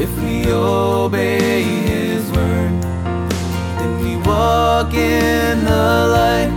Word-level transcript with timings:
If 0.00 0.12
we 0.22 0.46
obey 0.52 1.62
His 1.62 2.30
word, 2.30 2.82
then 3.78 3.92
we 4.00 4.16
walk 4.28 4.94
in 4.94 5.64
the 5.64 5.88
light. 6.16 6.52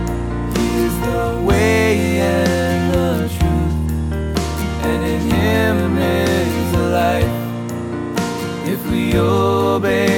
He 0.56 0.66
is 0.86 0.94
the 1.00 1.42
way 1.44 2.20
and 2.20 2.82
the 2.94 3.08
truth, 3.36 3.76
and 4.88 5.00
in 5.12 5.22
Him 5.36 5.98
is 5.98 6.72
the 6.76 6.86
life. 7.00 7.34
If 8.72 8.80
we 8.90 9.02
obey 9.18 10.11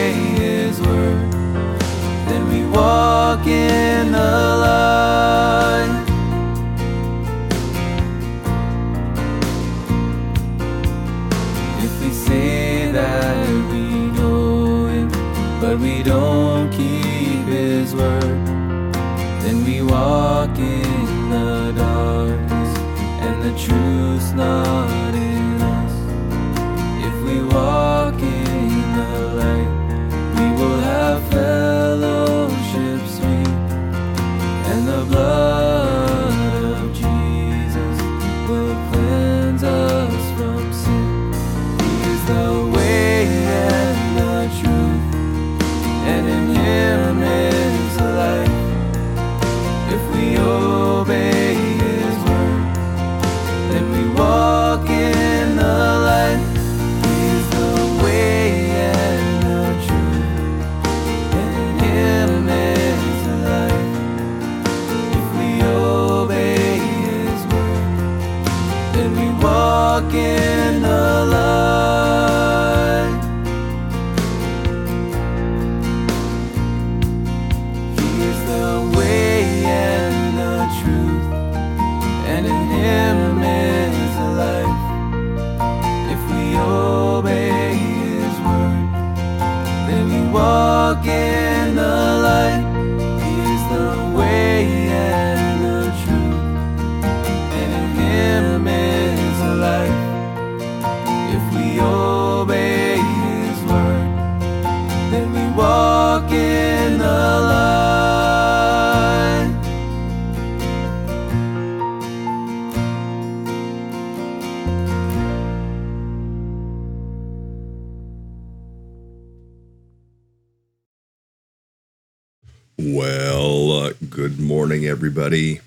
everybody. 125.24 125.60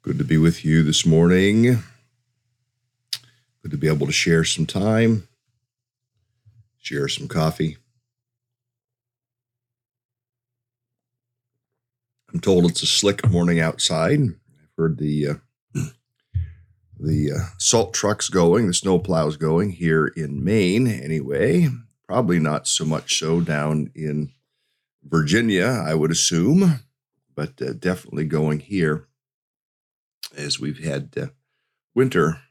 Good 0.00 0.16
to 0.16 0.24
be 0.24 0.38
with 0.38 0.64
you 0.64 0.82
this 0.82 1.04
morning. 1.04 1.82
Good 3.62 3.70
to 3.70 3.76
be 3.76 3.86
able 3.86 4.06
to 4.06 4.14
share 4.14 4.44
some 4.44 4.64
time, 4.64 5.28
share 6.78 7.06
some 7.06 7.28
coffee. 7.28 7.76
I'm 12.32 12.40
told 12.40 12.64
it's 12.64 12.82
a 12.82 12.86
slick 12.86 13.28
morning 13.28 13.60
outside. 13.60 14.20
I've 14.20 14.70
heard 14.78 14.96
the 14.96 15.28
uh, 15.74 15.82
the 16.98 17.32
uh, 17.32 17.44
salt 17.58 17.92
trucks 17.92 18.30
going, 18.30 18.68
the 18.68 18.72
snow 18.72 18.98
plows 18.98 19.36
going 19.36 19.72
here 19.72 20.06
in 20.06 20.42
Maine. 20.42 20.86
Anyway, 20.86 21.68
probably 22.06 22.38
not 22.38 22.66
so 22.66 22.86
much 22.86 23.18
so 23.18 23.42
down 23.42 23.90
in 23.94 24.32
Virginia, 25.04 25.84
I 25.86 25.92
would 25.92 26.10
assume, 26.10 26.80
but 27.40 27.62
uh, 27.66 27.72
definitely 27.72 28.26
going 28.26 28.60
here 28.60 29.08
as 30.36 30.60
we've 30.60 30.84
had 30.84 31.08
uh, 31.16 31.26
winter 31.94 32.42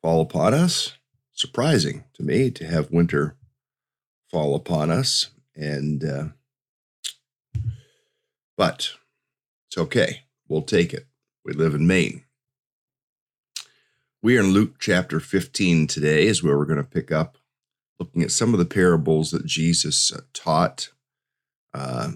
fall 0.00 0.22
upon 0.22 0.54
us. 0.54 0.96
Surprising 1.34 2.04
to 2.14 2.22
me 2.22 2.50
to 2.50 2.64
have 2.64 2.90
winter 2.90 3.36
fall 4.30 4.54
upon 4.54 4.90
us, 4.90 5.32
and 5.54 6.02
uh, 6.02 6.24
but 8.56 8.92
it's 9.68 9.76
okay. 9.76 10.22
We'll 10.48 10.62
take 10.62 10.94
it. 10.94 11.06
We 11.44 11.52
live 11.52 11.74
in 11.74 11.86
Maine. 11.86 12.24
We 14.22 14.38
are 14.38 14.40
in 14.40 14.54
Luke 14.54 14.76
chapter 14.78 15.20
15 15.20 15.88
today, 15.88 16.26
is 16.26 16.42
where 16.42 16.56
we're 16.56 16.64
going 16.64 16.78
to 16.78 16.84
pick 16.84 17.12
up 17.12 17.36
looking 17.98 18.22
at 18.22 18.30
some 18.30 18.54
of 18.54 18.58
the 18.58 18.64
parables 18.64 19.30
that 19.32 19.44
Jesus 19.44 20.10
uh, 20.10 20.22
taught 20.32 20.88
uh, 21.74 22.12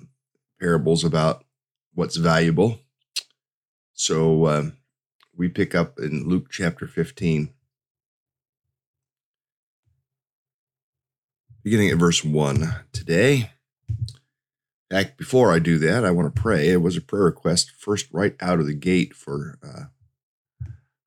parables 0.59 1.05
about 1.05 1.43
what's 1.97 2.17
valuable. 2.17 2.79
So 3.95 4.47
um, 4.47 4.77
we 5.35 5.49
pick 5.49 5.75
up 5.75 5.99
in 5.99 6.29
Luke 6.29 6.49
chapter 6.51 6.87
15, 6.87 7.49
beginning 11.65 11.89
at 11.89 11.97
verse 11.97 12.23
1 12.23 12.75
today. 12.93 13.51
Fact, 14.91 15.17
before 15.17 15.53
I 15.53 15.59
do 15.59 15.79
that, 15.79 16.05
I 16.05 16.11
want 16.11 16.33
to 16.33 16.41
pray. 16.41 16.69
It 16.69 16.83
was 16.83 16.97
a 16.97 17.01
prayer 17.01 17.25
request 17.25 17.73
first 17.73 18.07
right 18.13 18.37
out 18.41 18.61
of 18.61 18.67
the 18.67 18.75
gate 18.75 19.15
for 19.15 19.59
uh, 19.67 19.85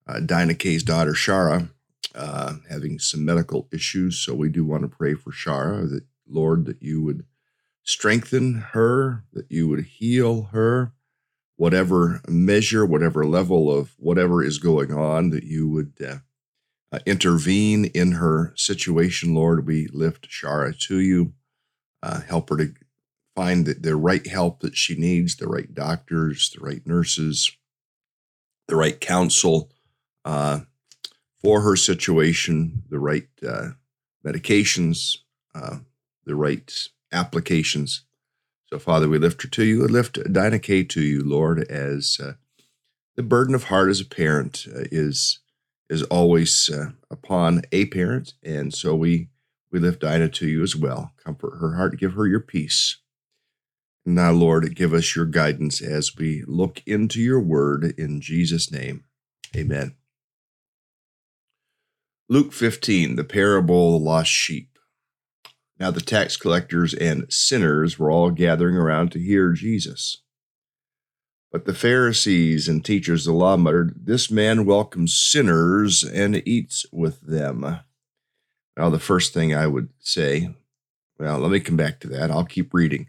uh, 0.07 0.19
Dinah 0.19 0.55
Kay's 0.55 0.83
daughter, 0.83 1.13
Shara, 1.13 1.69
uh, 2.15 2.55
having 2.67 2.97
some 2.97 3.23
medical 3.23 3.69
issues. 3.71 4.17
So 4.17 4.33
we 4.33 4.49
do 4.49 4.65
want 4.65 4.81
to 4.81 4.89
pray 4.89 5.13
for 5.13 5.31
Shara 5.31 5.87
that, 5.91 6.03
Lord, 6.27 6.65
that 6.65 6.81
you 6.81 7.01
would 7.03 7.25
strengthen 7.89 8.53
her, 8.73 9.23
that 9.33 9.51
you 9.51 9.67
would 9.67 9.83
heal 9.83 10.43
her, 10.51 10.93
whatever 11.55 12.21
measure, 12.27 12.85
whatever 12.85 13.25
level 13.25 13.75
of 13.75 13.95
whatever 13.97 14.43
is 14.43 14.59
going 14.59 14.93
on, 14.93 15.31
that 15.31 15.43
you 15.43 15.67
would 15.67 15.93
uh, 16.07 16.17
uh, 16.91 16.99
intervene 17.07 17.85
in 17.85 18.13
her 18.13 18.53
situation, 18.55 19.33
Lord. 19.33 19.65
We 19.65 19.87
lift 19.87 20.29
Shara 20.29 20.79
to 20.87 20.99
you. 20.99 21.33
Uh, 22.03 22.21
help 22.21 22.49
her 22.49 22.57
to 22.57 22.73
find 23.35 23.65
the, 23.65 23.73
the 23.73 23.95
right 23.95 24.25
help 24.27 24.59
that 24.59 24.77
she 24.77 24.95
needs, 24.95 25.35
the 25.35 25.47
right 25.47 25.73
doctors, 25.73 26.51
the 26.51 26.63
right 26.63 26.85
nurses, 26.85 27.51
the 28.67 28.75
right 28.75 29.01
counsel 29.01 29.71
uh, 30.25 30.59
for 31.41 31.61
her 31.61 31.75
situation, 31.75 32.83
the 32.89 32.99
right 32.99 33.27
uh, 33.45 33.69
medications, 34.23 35.17
uh, 35.55 35.77
the 36.25 36.35
right 36.35 36.87
applications 37.11 38.01
So, 38.71 38.79
Father, 38.79 39.09
we 39.09 39.19
lift 39.19 39.43
her 39.43 39.49
to 39.49 39.65
you 39.65 39.83
and 39.83 39.91
lift 39.91 40.19
Dinah 40.33 40.59
Kay 40.59 40.83
to 40.85 41.01
you, 41.01 41.23
Lord, 41.23 41.63
as 41.71 42.19
uh, 42.21 42.33
the 43.15 43.23
burden 43.23 43.55
of 43.55 43.65
heart 43.65 43.89
as 43.89 44.01
a 44.01 44.05
parent 44.05 44.67
uh, 44.69 44.85
is 44.91 45.39
is 45.89 46.03
always 46.03 46.69
uh, 46.69 46.91
upon 47.11 47.63
a 47.71 47.85
parent, 47.87 48.33
and 48.43 48.73
so 48.73 48.95
we 48.95 49.29
we 49.71 49.79
lift 49.79 50.01
Dinah 50.01 50.29
to 50.29 50.47
you 50.47 50.63
as 50.63 50.75
well. 50.75 51.13
Comfort 51.23 51.59
her 51.59 51.75
heart, 51.75 51.99
give 51.99 52.13
her 52.13 52.27
your 52.27 52.41
peace. 52.41 52.97
Now, 54.05 54.31
Lord, 54.31 54.75
give 54.75 54.93
us 54.93 55.15
your 55.15 55.25
guidance 55.25 55.81
as 55.81 56.17
we 56.17 56.43
look 56.47 56.81
into 56.87 57.21
your 57.21 57.41
word 57.41 57.93
in 57.97 58.21
Jesus' 58.21 58.71
name. 58.71 59.05
Amen. 59.55 59.95
Luke 62.29 62.53
15, 62.53 63.17
the 63.17 63.23
parable 63.25 63.95
of 63.95 64.01
the 64.01 64.09
lost 64.09 64.31
sheep. 64.31 64.78
Now 65.79 65.91
the 65.91 66.01
tax 66.01 66.35
collectors 66.35 66.93
and 66.93 67.31
sinners 67.31 67.97
were 67.97 68.11
all 68.11 68.31
gathering 68.31 68.75
around 68.75 69.11
to 69.13 69.19
hear 69.19 69.53
Jesus. 69.53 70.21
But 71.51 71.65
the 71.65 71.73
Pharisees 71.73 72.67
and 72.67 72.83
teachers 72.83 73.25
of 73.25 73.33
the 73.33 73.39
law 73.39 73.57
muttered, 73.57 74.05
This 74.05 74.29
man 74.29 74.65
welcomes 74.65 75.15
sinners 75.15 76.03
and 76.03 76.47
eats 76.47 76.85
with 76.91 77.21
them. 77.21 77.79
Now, 78.77 78.89
the 78.89 78.99
first 78.99 79.33
thing 79.33 79.53
I 79.53 79.67
would 79.67 79.89
say, 79.99 80.55
well, 81.17 81.39
let 81.39 81.51
me 81.51 81.59
come 81.59 81.75
back 81.75 81.99
to 82.01 82.07
that. 82.09 82.29
I'll 82.29 82.45
keep 82.45 82.73
reading. 82.73 83.07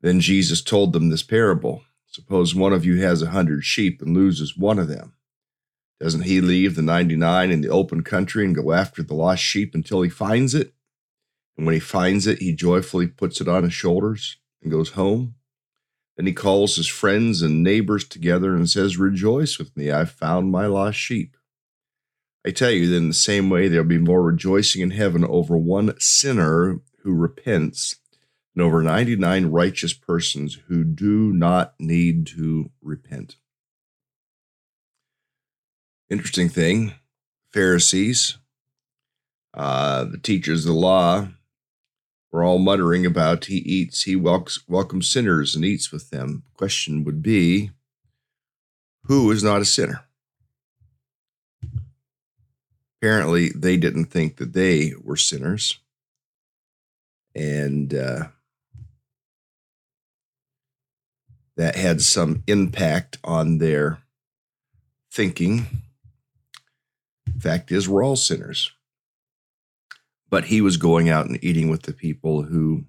Then 0.00 0.20
Jesus 0.20 0.62
told 0.62 0.92
them 0.92 1.10
this 1.10 1.22
parable 1.22 1.82
Suppose 2.06 2.54
one 2.54 2.74
of 2.74 2.84
you 2.84 3.00
has 3.00 3.22
a 3.22 3.30
hundred 3.30 3.64
sheep 3.64 4.02
and 4.02 4.14
loses 4.14 4.56
one 4.56 4.78
of 4.78 4.88
them. 4.88 5.14
Doesn't 5.98 6.22
he 6.22 6.42
leave 6.42 6.74
the 6.74 6.82
99 6.82 7.50
in 7.50 7.60
the 7.62 7.70
open 7.70 8.02
country 8.02 8.44
and 8.44 8.54
go 8.54 8.72
after 8.72 9.02
the 9.02 9.14
lost 9.14 9.42
sheep 9.42 9.74
until 9.74 10.02
he 10.02 10.10
finds 10.10 10.54
it? 10.54 10.74
And 11.56 11.66
when 11.66 11.74
he 11.74 11.80
finds 11.80 12.26
it, 12.26 12.38
he 12.38 12.54
joyfully 12.54 13.06
puts 13.06 13.40
it 13.40 13.48
on 13.48 13.64
his 13.64 13.74
shoulders 13.74 14.38
and 14.62 14.70
goes 14.70 14.90
home. 14.90 15.34
Then 16.16 16.26
he 16.26 16.32
calls 16.32 16.76
his 16.76 16.88
friends 16.88 17.42
and 17.42 17.62
neighbors 17.62 18.06
together 18.06 18.54
and 18.54 18.68
says, 18.68 18.98
Rejoice 18.98 19.58
with 19.58 19.76
me, 19.76 19.90
I've 19.90 20.12
found 20.12 20.50
my 20.50 20.66
lost 20.66 20.98
sheep. 20.98 21.36
I 22.46 22.50
tell 22.50 22.70
you 22.70 22.88
that 22.88 22.96
in 22.96 23.08
the 23.08 23.14
same 23.14 23.50
way, 23.50 23.68
there'll 23.68 23.86
be 23.86 23.98
more 23.98 24.22
rejoicing 24.22 24.82
in 24.82 24.90
heaven 24.90 25.24
over 25.24 25.56
one 25.56 25.94
sinner 26.00 26.80
who 27.02 27.14
repents 27.14 27.96
than 28.54 28.64
over 28.64 28.82
99 28.82 29.46
righteous 29.46 29.92
persons 29.92 30.58
who 30.66 30.84
do 30.84 31.32
not 31.32 31.74
need 31.78 32.26
to 32.28 32.70
repent. 32.82 33.36
Interesting 36.10 36.48
thing 36.48 36.94
Pharisees, 37.52 38.38
uh, 39.54 40.04
the 40.04 40.18
teachers 40.18 40.66
of 40.66 40.74
the 40.74 40.78
law, 40.78 41.28
were 42.32 42.42
all 42.42 42.58
muttering 42.58 43.04
about 43.04 43.44
he 43.44 43.56
eats, 43.58 44.02
he 44.02 44.16
welcomes, 44.16 44.60
welcomes 44.66 45.08
sinners 45.08 45.54
and 45.54 45.64
eats 45.64 45.92
with 45.92 46.10
them. 46.10 46.42
Question 46.54 47.04
would 47.04 47.22
be 47.22 47.70
who 49.04 49.30
is 49.30 49.44
not 49.44 49.60
a 49.60 49.66
sinner? 49.66 50.04
Apparently, 53.00 53.50
they 53.50 53.76
didn't 53.76 54.06
think 54.06 54.36
that 54.36 54.52
they 54.54 54.92
were 55.02 55.16
sinners. 55.16 55.78
And 57.34 57.92
uh, 57.92 58.28
that 61.56 61.76
had 61.76 62.00
some 62.00 62.44
impact 62.46 63.18
on 63.24 63.58
their 63.58 63.98
thinking. 65.10 65.66
Fact 67.40 67.72
is, 67.72 67.88
we're 67.88 68.04
all 68.04 68.16
sinners 68.16 68.70
but 70.32 70.46
he 70.46 70.62
was 70.62 70.78
going 70.78 71.10
out 71.10 71.26
and 71.26 71.38
eating 71.44 71.68
with 71.68 71.82
the 71.82 71.92
people 71.92 72.44
who 72.44 72.86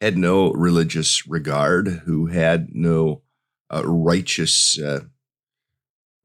had 0.00 0.16
no 0.16 0.52
religious 0.52 1.26
regard, 1.26 1.88
who 2.06 2.26
had 2.26 2.68
no 2.72 3.22
uh, 3.74 3.82
righteous, 3.84 4.78
uh, 4.78 5.00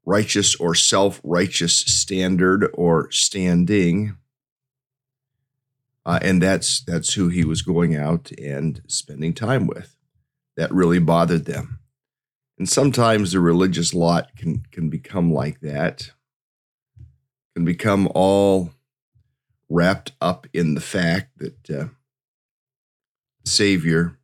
righteous 0.06 0.54
or 0.54 0.72
self-righteous 0.72 1.76
standard 1.76 2.70
or 2.74 3.10
standing, 3.10 4.16
uh, 6.06 6.20
and 6.22 6.40
that's 6.40 6.80
that's 6.84 7.14
who 7.14 7.28
he 7.28 7.44
was 7.44 7.62
going 7.62 7.96
out 7.96 8.30
and 8.40 8.82
spending 8.86 9.34
time 9.34 9.66
with. 9.66 9.96
That 10.56 10.72
really 10.72 11.00
bothered 11.00 11.44
them, 11.44 11.80
and 12.56 12.68
sometimes 12.68 13.32
the 13.32 13.40
religious 13.40 13.92
lot 13.94 14.36
can 14.36 14.64
can 14.70 14.90
become 14.90 15.32
like 15.32 15.58
that, 15.60 16.12
can 17.56 17.64
become 17.64 18.08
all 18.14 18.70
wrapped 19.72 20.12
up 20.20 20.46
in 20.52 20.74
the 20.74 20.80
fact 20.80 21.38
that 21.38 21.70
uh, 21.70 21.86
Savior 23.44 24.18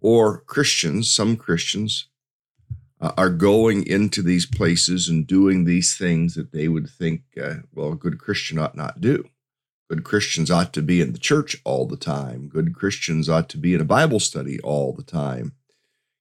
or 0.00 0.40
Christians, 0.40 1.10
some 1.10 1.36
Christians, 1.36 2.08
uh, 3.00 3.12
are 3.16 3.30
going 3.30 3.86
into 3.86 4.22
these 4.22 4.46
places 4.46 5.08
and 5.08 5.26
doing 5.26 5.64
these 5.64 5.96
things 5.96 6.34
that 6.34 6.52
they 6.52 6.68
would 6.68 6.88
think, 6.88 7.22
uh, 7.40 7.56
well, 7.72 7.92
a 7.92 7.96
good 7.96 8.18
Christian 8.18 8.58
ought 8.58 8.76
not 8.76 9.00
do. 9.00 9.24
Good 9.88 10.04
Christians 10.04 10.50
ought 10.50 10.72
to 10.74 10.82
be 10.82 11.00
in 11.00 11.12
the 11.12 11.18
church 11.18 11.56
all 11.64 11.86
the 11.86 11.96
time. 11.96 12.48
Good 12.48 12.74
Christians 12.74 13.28
ought 13.28 13.48
to 13.50 13.56
be 13.56 13.74
in 13.74 13.80
a 13.80 13.86
Bible 13.86 14.20
study 14.20 14.60
all 14.60 14.92
the 14.92 15.04
time. 15.04 15.52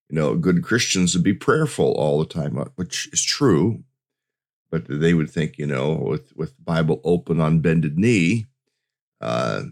You 0.10 0.16
know, 0.16 0.36
good 0.36 0.64
Christians 0.64 1.14
would 1.16 1.24
be 1.24 1.34
prayerful 1.34 1.92
all 1.94 2.20
the 2.20 2.26
time, 2.26 2.58
uh, 2.58 2.66
which 2.76 3.10
is 3.12 3.24
true. 3.26 3.84
But 4.70 4.86
they 4.88 5.14
would 5.14 5.30
think, 5.30 5.58
you 5.58 5.66
know, 5.66 5.94
with 5.94 6.36
with 6.36 6.64
Bible 6.64 7.02
open 7.04 7.40
on 7.40 7.62
bended 7.62 7.98
knee, 7.98 8.46
uh, 9.22 9.64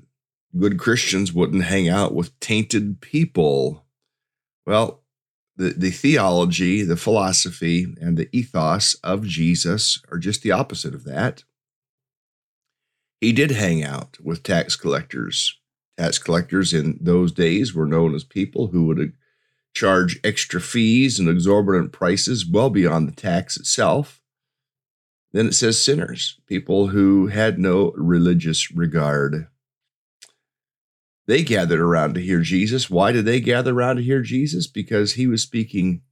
good 0.57 0.79
Christians 0.79 1.33
wouldn't 1.33 1.65
hang 1.65 1.89
out 1.89 2.13
with 2.13 2.39
tainted 2.39 3.01
people. 3.01 3.85
Well, 4.65 5.03
the, 5.57 5.69
the 5.69 5.91
theology, 5.91 6.83
the 6.83 6.97
philosophy, 6.97 7.95
and 8.01 8.17
the 8.17 8.29
ethos 8.31 8.95
of 9.03 9.25
Jesus 9.25 10.01
are 10.11 10.17
just 10.17 10.43
the 10.43 10.51
opposite 10.51 10.93
of 10.93 11.05
that. 11.05 11.43
He 13.21 13.31
did 13.31 13.51
hang 13.51 13.83
out 13.83 14.17
with 14.21 14.43
tax 14.43 14.75
collectors. 14.75 15.57
Tax 15.97 16.17
collectors 16.17 16.73
in 16.73 16.97
those 16.99 17.31
days 17.31 17.73
were 17.73 17.85
known 17.85 18.13
as 18.13 18.23
people 18.23 18.67
who 18.67 18.85
would 18.85 19.13
charge 19.73 20.19
extra 20.23 20.59
fees 20.59 21.19
and 21.19 21.29
exorbitant 21.29 21.91
prices 21.91 22.45
well 22.45 22.69
beyond 22.69 23.07
the 23.07 23.15
tax 23.15 23.57
itself. 23.57 24.21
Then 25.35 25.47
it 25.47 25.53
says 25.53 25.83
sinners, 25.83 26.39
people 26.47 26.87
who 26.87 27.27
had 27.27 27.59
no 27.59 27.91
religious 27.97 28.71
regard. 28.71 29.47
They 31.27 31.43
gathered 31.43 31.81
around 31.81 32.13
to 32.13 32.21
hear 32.21 32.39
Jesus. 32.39 32.89
Why 32.89 33.11
did 33.11 33.25
they 33.25 33.41
gather 33.41 33.73
around 33.73 33.97
to 33.97 34.01
hear 34.01 34.21
Jesus? 34.21 34.65
Because 34.65 35.15
he 35.15 35.27
was 35.27 35.41
speaking 35.41 36.03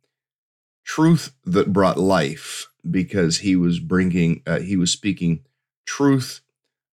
truth 0.84 1.34
that 1.46 1.72
brought 1.72 1.98
life, 1.98 2.68
because 2.92 3.38
he 3.38 3.56
was 3.56 3.80
bringing, 3.80 4.42
uh, 4.46 4.60
he 4.60 4.75
was 4.75 4.92
speaking 4.92 5.46
truth 5.86 6.42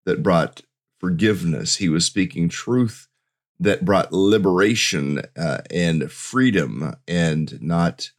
that 0.05 0.23
brought 0.23 0.63
forgiveness. 1.01 1.79
He 1.79 1.89
was 1.89 2.05
speaking 2.05 2.49
truth 2.49 3.09
that 3.59 3.85
brought 3.85 4.13
liberation 4.13 5.23
uh, 5.37 5.63
and 5.69 6.13
freedom 6.13 6.95
and 7.09 7.61
not 7.61 8.13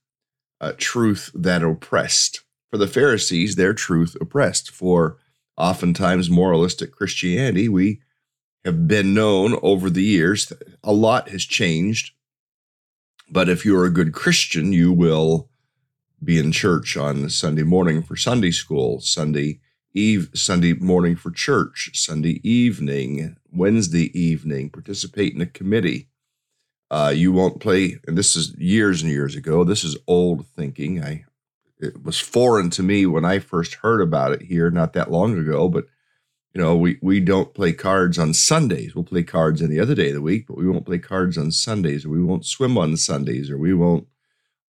uh, 0.60 0.74
truth 0.77 1.32
that 1.34 1.63
oppressed. 1.63 2.41
For 2.72 2.78
the 2.78 2.88
Pharisees, 2.88 3.56
their 3.56 3.74
truth 3.74 4.16
oppressed. 4.22 4.72
For 4.72 5.18
oftentimes 5.58 6.30
moralistic 6.30 6.94
Christianity, 6.94 7.68
we 7.68 8.00
have 8.63 8.88
been 8.88 9.13
known 9.13 9.60
over 9.62 9.90
the 9.90 10.04
years. 10.04 10.54
A 10.84 10.94
lot 10.94 11.30
has 11.30 11.44
changed. 11.44 12.13
But 13.30 13.50
if 13.50 13.66
you're 13.66 13.86
a 13.86 13.90
good 13.90 14.13
Christian, 14.13 14.72
you 14.72 14.92
will 14.94 15.50
be 16.24 16.40
in 16.40 16.51
church 16.51 16.96
on 16.96 17.30
Sunday 17.30 17.63
morning 17.63 18.04
for 18.04 18.16
Sunday 18.16 18.51
school, 18.51 19.01
Sunday 19.01 19.60
eve, 19.94 20.30
Sunday 20.34 20.74
morning 20.74 21.16
for 21.18 21.32
church, 21.32 21.92
Sunday 21.94 22.40
evening, 22.48 23.36
Wednesday 23.51 24.18
evening, 24.18 24.70
participate 24.70 25.34
in 25.34 25.42
a 25.42 25.46
committee. 25.46 26.08
Uh, 26.90 27.12
you 27.13 27.32
won't 27.32 27.60
play, 27.60 27.98
and 28.08 28.18
this 28.18 28.36
is 28.36 28.56
years 28.58 29.01
and 29.01 29.12
years 29.12 29.36
ago. 29.36 29.63
This 29.63 29.84
is 29.84 29.98
old 30.08 30.46
thinking. 30.46 31.04
I 31.04 31.25
it 31.82 32.04
was 32.04 32.20
foreign 32.20 32.70
to 32.72 32.84
me 32.84 33.06
when 33.06 33.26
I 33.26 33.40
first 33.40 33.76
heard 33.76 34.02
about 34.02 34.34
it 34.34 34.44
here 34.44 34.70
not 34.70 34.94
that 34.94 35.12
long 35.12 35.38
ago. 35.38 35.68
But 35.68 35.86
you 36.54 36.62
know, 36.62 36.76
we 36.76 37.00
we 37.02 37.20
don't 37.20 37.54
play 37.54 37.74
cards 37.74 38.20
on 38.20 38.34
Sundays. 38.34 38.94
We'll 38.94 39.04
play 39.04 39.24
cards 39.24 39.62
any 39.62 39.80
other 39.80 39.96
day 39.96 40.10
of 40.10 40.16
the 40.16 40.22
week, 40.22 40.48
but 40.48 40.58
we 40.58 40.68
won't 40.68 40.86
play 40.86 41.00
cards 41.00 41.38
on 41.38 41.52
Sundays, 41.52 42.06
or 42.06 42.10
we 42.10 42.24
won't 42.24 42.46
swim 42.46 42.78
on 42.78 42.98
Sundays, 42.98 43.50
or 43.50 43.58
we 43.58 43.74
won't 43.74 44.08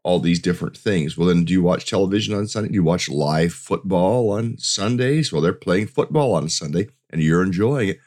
all 0.04 0.18
these 0.18 0.40
different 0.40 0.76
things. 0.76 1.16
Well, 1.16 1.28
then, 1.28 1.44
do 1.44 1.52
you 1.52 1.62
watch 1.62 1.86
television 1.86 2.34
on 2.34 2.46
Sunday? 2.46 2.68
Do 2.68 2.74
you 2.74 2.84
watch 2.84 3.08
live 3.08 3.52
football 3.52 4.30
on 4.30 4.58
Sundays? 4.58 5.32
Well, 5.32 5.42
they're 5.42 5.52
playing 5.52 5.88
football 5.88 6.34
on 6.34 6.48
Sunday, 6.48 6.88
and 7.10 7.22
you're 7.22 7.42
enjoying 7.42 7.90
it. 7.90 7.98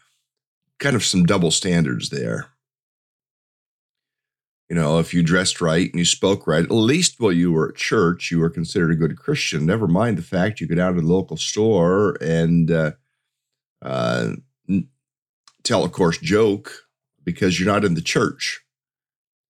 Kind 0.77 0.95
of 0.95 1.05
some 1.05 1.25
double 1.25 1.51
standards 1.51 2.09
there. 2.09 2.47
You 4.69 4.75
know, 4.75 4.97
if 4.99 5.13
you 5.13 5.21
dressed 5.21 5.61
right 5.61 5.89
and 5.89 5.99
you 5.99 6.05
spoke 6.05 6.47
right, 6.47 6.63
at 6.63 6.71
least 6.71 7.19
while 7.19 7.31
you 7.31 7.51
were 7.51 7.69
at 7.69 7.75
church, 7.75 8.31
you 8.31 8.39
were 8.39 8.49
considered 8.49 8.91
a 8.91 8.95
good 8.95 9.17
Christian. 9.17 9.65
Never 9.65 9.87
mind 9.87 10.17
the 10.17 10.23
fact 10.23 10.59
you 10.59 10.67
go 10.67 10.75
down 10.75 10.95
to 10.95 11.01
the 11.01 11.07
local 11.07 11.37
store 11.37 12.17
and 12.19 12.71
uh, 12.71 12.91
uh, 13.83 14.31
tell 15.63 15.83
a 15.83 15.89
coarse 15.89 16.17
joke 16.17 16.87
because 17.23 17.59
you're 17.59 17.71
not 17.71 17.85
in 17.85 17.93
the 17.93 18.01
church. 18.01 18.61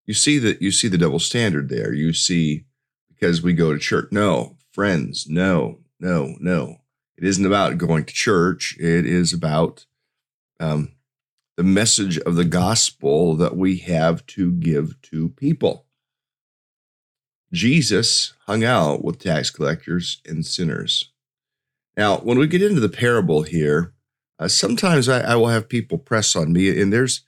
you 0.06 0.14
see 0.14 0.38
that 0.38 0.62
you 0.62 0.70
see 0.70 0.88
the 0.88 0.98
double 0.98 1.18
standard 1.18 1.68
there. 1.68 1.92
You 1.92 2.12
see 2.12 2.64
because 3.08 3.42
we 3.42 3.52
go 3.52 3.72
to 3.72 3.78
church. 3.78 4.08
No, 4.10 4.56
friends, 4.72 5.26
no, 5.28 5.80
no, 5.98 6.36
no. 6.40 6.76
It 7.16 7.24
isn't 7.24 7.46
about 7.46 7.78
going 7.78 8.04
to 8.04 8.12
church. 8.12 8.76
It 8.78 9.06
is 9.06 9.32
about 9.32 9.86
um, 10.60 10.92
the 11.56 11.62
message 11.62 12.18
of 12.18 12.36
the 12.36 12.44
gospel 12.44 13.34
that 13.36 13.56
we 13.56 13.78
have 13.78 14.24
to 14.26 14.52
give 14.52 15.00
to 15.02 15.30
people. 15.30 15.86
Jesus 17.52 18.34
hung 18.46 18.64
out 18.64 19.04
with 19.04 19.18
tax 19.18 19.50
collectors 19.50 20.20
and 20.26 20.44
sinners. 20.44 21.12
Now, 21.96 22.18
when 22.18 22.38
we 22.38 22.46
get 22.46 22.62
into 22.62 22.80
the 22.80 22.88
parable 22.88 23.42
here, 23.42 23.94
uh, 24.38 24.48
sometimes 24.48 25.08
I, 25.08 25.20
I 25.20 25.36
will 25.36 25.48
have 25.48 25.68
people 25.68 25.96
press 25.96 26.36
on 26.36 26.52
me, 26.52 26.80
and 26.80 26.92
there's 26.92 27.22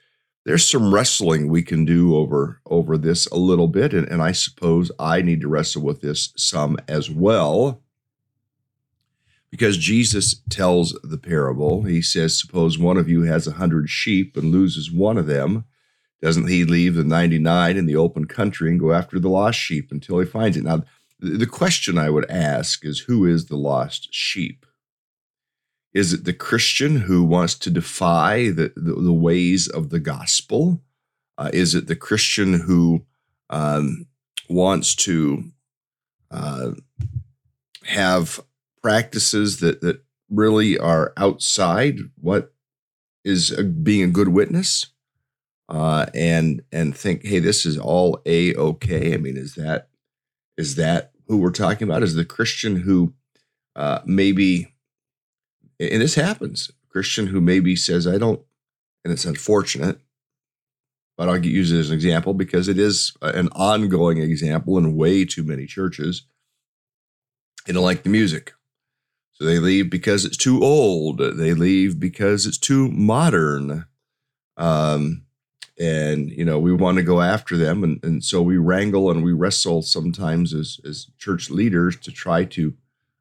there's 0.48 0.66
some 0.66 0.94
wrestling 0.94 1.48
we 1.48 1.62
can 1.62 1.84
do 1.84 2.16
over 2.16 2.60
over 2.64 2.96
this 2.96 3.26
a 3.26 3.36
little 3.36 3.68
bit 3.68 3.92
and, 3.92 4.08
and 4.08 4.22
i 4.22 4.32
suppose 4.32 4.90
i 4.98 5.20
need 5.20 5.42
to 5.42 5.48
wrestle 5.48 5.82
with 5.82 6.00
this 6.00 6.32
some 6.36 6.78
as 6.88 7.10
well 7.10 7.82
because 9.50 9.76
jesus 9.76 10.40
tells 10.48 10.98
the 11.02 11.18
parable 11.18 11.82
he 11.82 12.02
says 12.02 12.38
suppose 12.38 12.78
one 12.78 12.96
of 12.96 13.08
you 13.08 13.22
has 13.22 13.46
a 13.46 13.52
hundred 13.52 13.88
sheep 13.88 14.36
and 14.36 14.52
loses 14.52 14.90
one 14.90 15.18
of 15.18 15.26
them 15.26 15.64
doesn't 16.20 16.48
he 16.48 16.64
leave 16.64 16.94
the 16.94 17.04
99 17.04 17.76
in 17.76 17.86
the 17.86 17.96
open 17.96 18.26
country 18.26 18.70
and 18.70 18.80
go 18.80 18.92
after 18.92 19.18
the 19.18 19.28
lost 19.28 19.58
sheep 19.58 19.90
until 19.90 20.18
he 20.18 20.26
finds 20.26 20.56
it 20.56 20.64
now 20.64 20.82
the 21.20 21.46
question 21.46 21.98
i 21.98 22.10
would 22.10 22.28
ask 22.30 22.84
is 22.84 23.00
who 23.00 23.24
is 23.24 23.46
the 23.46 23.56
lost 23.56 24.08
sheep 24.12 24.64
is 25.94 26.12
it 26.12 26.24
the 26.24 26.32
Christian 26.32 26.96
who 26.96 27.24
wants 27.24 27.54
to 27.56 27.70
defy 27.70 28.50
the, 28.50 28.72
the, 28.76 28.92
the 28.92 29.12
ways 29.12 29.68
of 29.68 29.90
the 29.90 29.98
gospel? 29.98 30.82
Uh, 31.36 31.50
is 31.52 31.74
it 31.74 31.86
the 31.86 31.96
Christian 31.96 32.54
who 32.54 33.04
um, 33.50 34.06
wants 34.48 34.94
to 34.96 35.44
uh, 36.30 36.72
have 37.84 38.40
practices 38.88 39.60
that, 39.60 39.82
that 39.82 40.02
really 40.30 40.78
are 40.78 41.12
outside 41.18 41.98
what 42.18 42.54
is 43.22 43.50
a, 43.50 43.62
being 43.62 44.02
a 44.02 44.12
good 44.12 44.28
witness? 44.28 44.86
Uh, 45.68 46.06
and 46.14 46.62
and 46.72 46.96
think, 46.96 47.26
hey, 47.26 47.38
this 47.38 47.66
is 47.66 47.76
all 47.76 48.22
a 48.24 48.54
okay. 48.54 49.12
I 49.12 49.18
mean, 49.18 49.36
is 49.36 49.56
that 49.56 49.90
is 50.56 50.76
that 50.76 51.12
who 51.26 51.36
we're 51.36 51.50
talking 51.50 51.86
about? 51.86 52.02
Is 52.02 52.14
the 52.14 52.24
Christian 52.24 52.76
who 52.76 53.12
uh, 53.76 53.98
maybe 54.06 54.72
and 55.78 56.00
this 56.00 56.14
happens. 56.14 56.70
Christian 56.88 57.26
who 57.26 57.42
maybe 57.42 57.76
says, 57.76 58.06
I 58.06 58.16
don't, 58.16 58.40
and 59.04 59.12
it's 59.12 59.26
unfortunate, 59.26 60.00
but 61.18 61.28
I'll 61.28 61.44
use 61.44 61.70
it 61.70 61.78
as 61.78 61.90
an 61.90 61.94
example 61.94 62.32
because 62.32 62.66
it 62.66 62.78
is 62.78 63.12
an 63.20 63.50
ongoing 63.50 64.16
example 64.16 64.78
in 64.78 64.96
way 64.96 65.26
too 65.26 65.44
many 65.44 65.66
churches. 65.66 66.22
They 67.66 67.74
don't 67.74 67.84
like 67.84 68.02
the 68.02 68.08
music. 68.08 68.54
So 69.38 69.46
they 69.46 69.60
leave 69.60 69.88
because 69.88 70.24
it's 70.24 70.36
too 70.36 70.62
old. 70.62 71.18
They 71.18 71.54
leave 71.54 72.00
because 72.00 72.44
it's 72.44 72.58
too 72.58 72.88
modern. 72.90 73.86
Um, 74.56 75.22
and 75.78 76.30
you 76.30 76.44
know 76.44 76.58
we 76.58 76.72
want 76.72 76.96
to 76.96 77.04
go 77.04 77.20
after 77.20 77.56
them 77.56 77.84
and, 77.84 78.02
and 78.02 78.24
so 78.24 78.42
we 78.42 78.56
wrangle 78.56 79.12
and 79.12 79.22
we 79.22 79.32
wrestle 79.32 79.80
sometimes 79.80 80.52
as, 80.52 80.80
as 80.84 81.06
church 81.18 81.50
leaders 81.50 81.96
to 81.96 82.10
try 82.10 82.42
to 82.42 82.74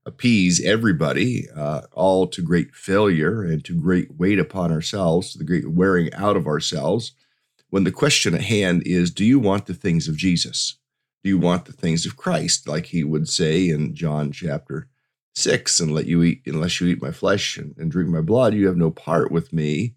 appease 0.07 0.63
everybody, 0.63 1.47
uh, 1.53 1.81
all 1.91 2.25
to 2.27 2.41
great 2.41 2.73
failure 2.73 3.43
and 3.43 3.63
to 3.65 3.75
great 3.75 4.17
weight 4.17 4.39
upon 4.39 4.71
ourselves, 4.71 5.33
to 5.33 5.37
the 5.37 5.43
great 5.43 5.69
wearing 5.69 6.11
out 6.13 6.37
of 6.37 6.47
ourselves. 6.47 7.11
When 7.69 7.83
the 7.83 7.91
question 7.91 8.33
at 8.33 8.41
hand 8.41 8.83
is, 8.85 9.11
do 9.11 9.25
you 9.25 9.37
want 9.37 9.65
the 9.65 9.73
things 9.73 10.07
of 10.07 10.15
Jesus? 10.15 10.77
Do 11.23 11.29
you 11.29 11.37
want 11.37 11.65
the 11.65 11.73
things 11.73 12.05
of 12.05 12.15
Christ, 12.15 12.69
like 12.69 12.87
he 12.87 13.03
would 13.03 13.27
say 13.27 13.67
in 13.67 13.93
John 13.93 14.31
chapter 14.31 14.87
six, 15.37 15.79
and 15.79 15.93
let 15.93 16.07
you 16.07 16.23
eat 16.23 16.41
unless 16.47 16.81
you 16.81 16.87
eat 16.87 17.01
my 17.01 17.11
flesh 17.11 17.57
and, 17.57 17.75
and 17.77 17.91
drink 17.91 18.09
my 18.09 18.21
blood, 18.21 18.53
you 18.53 18.67
have 18.67 18.77
no 18.77 18.89
part 18.89 19.31
with 19.31 19.53
me. 19.53 19.93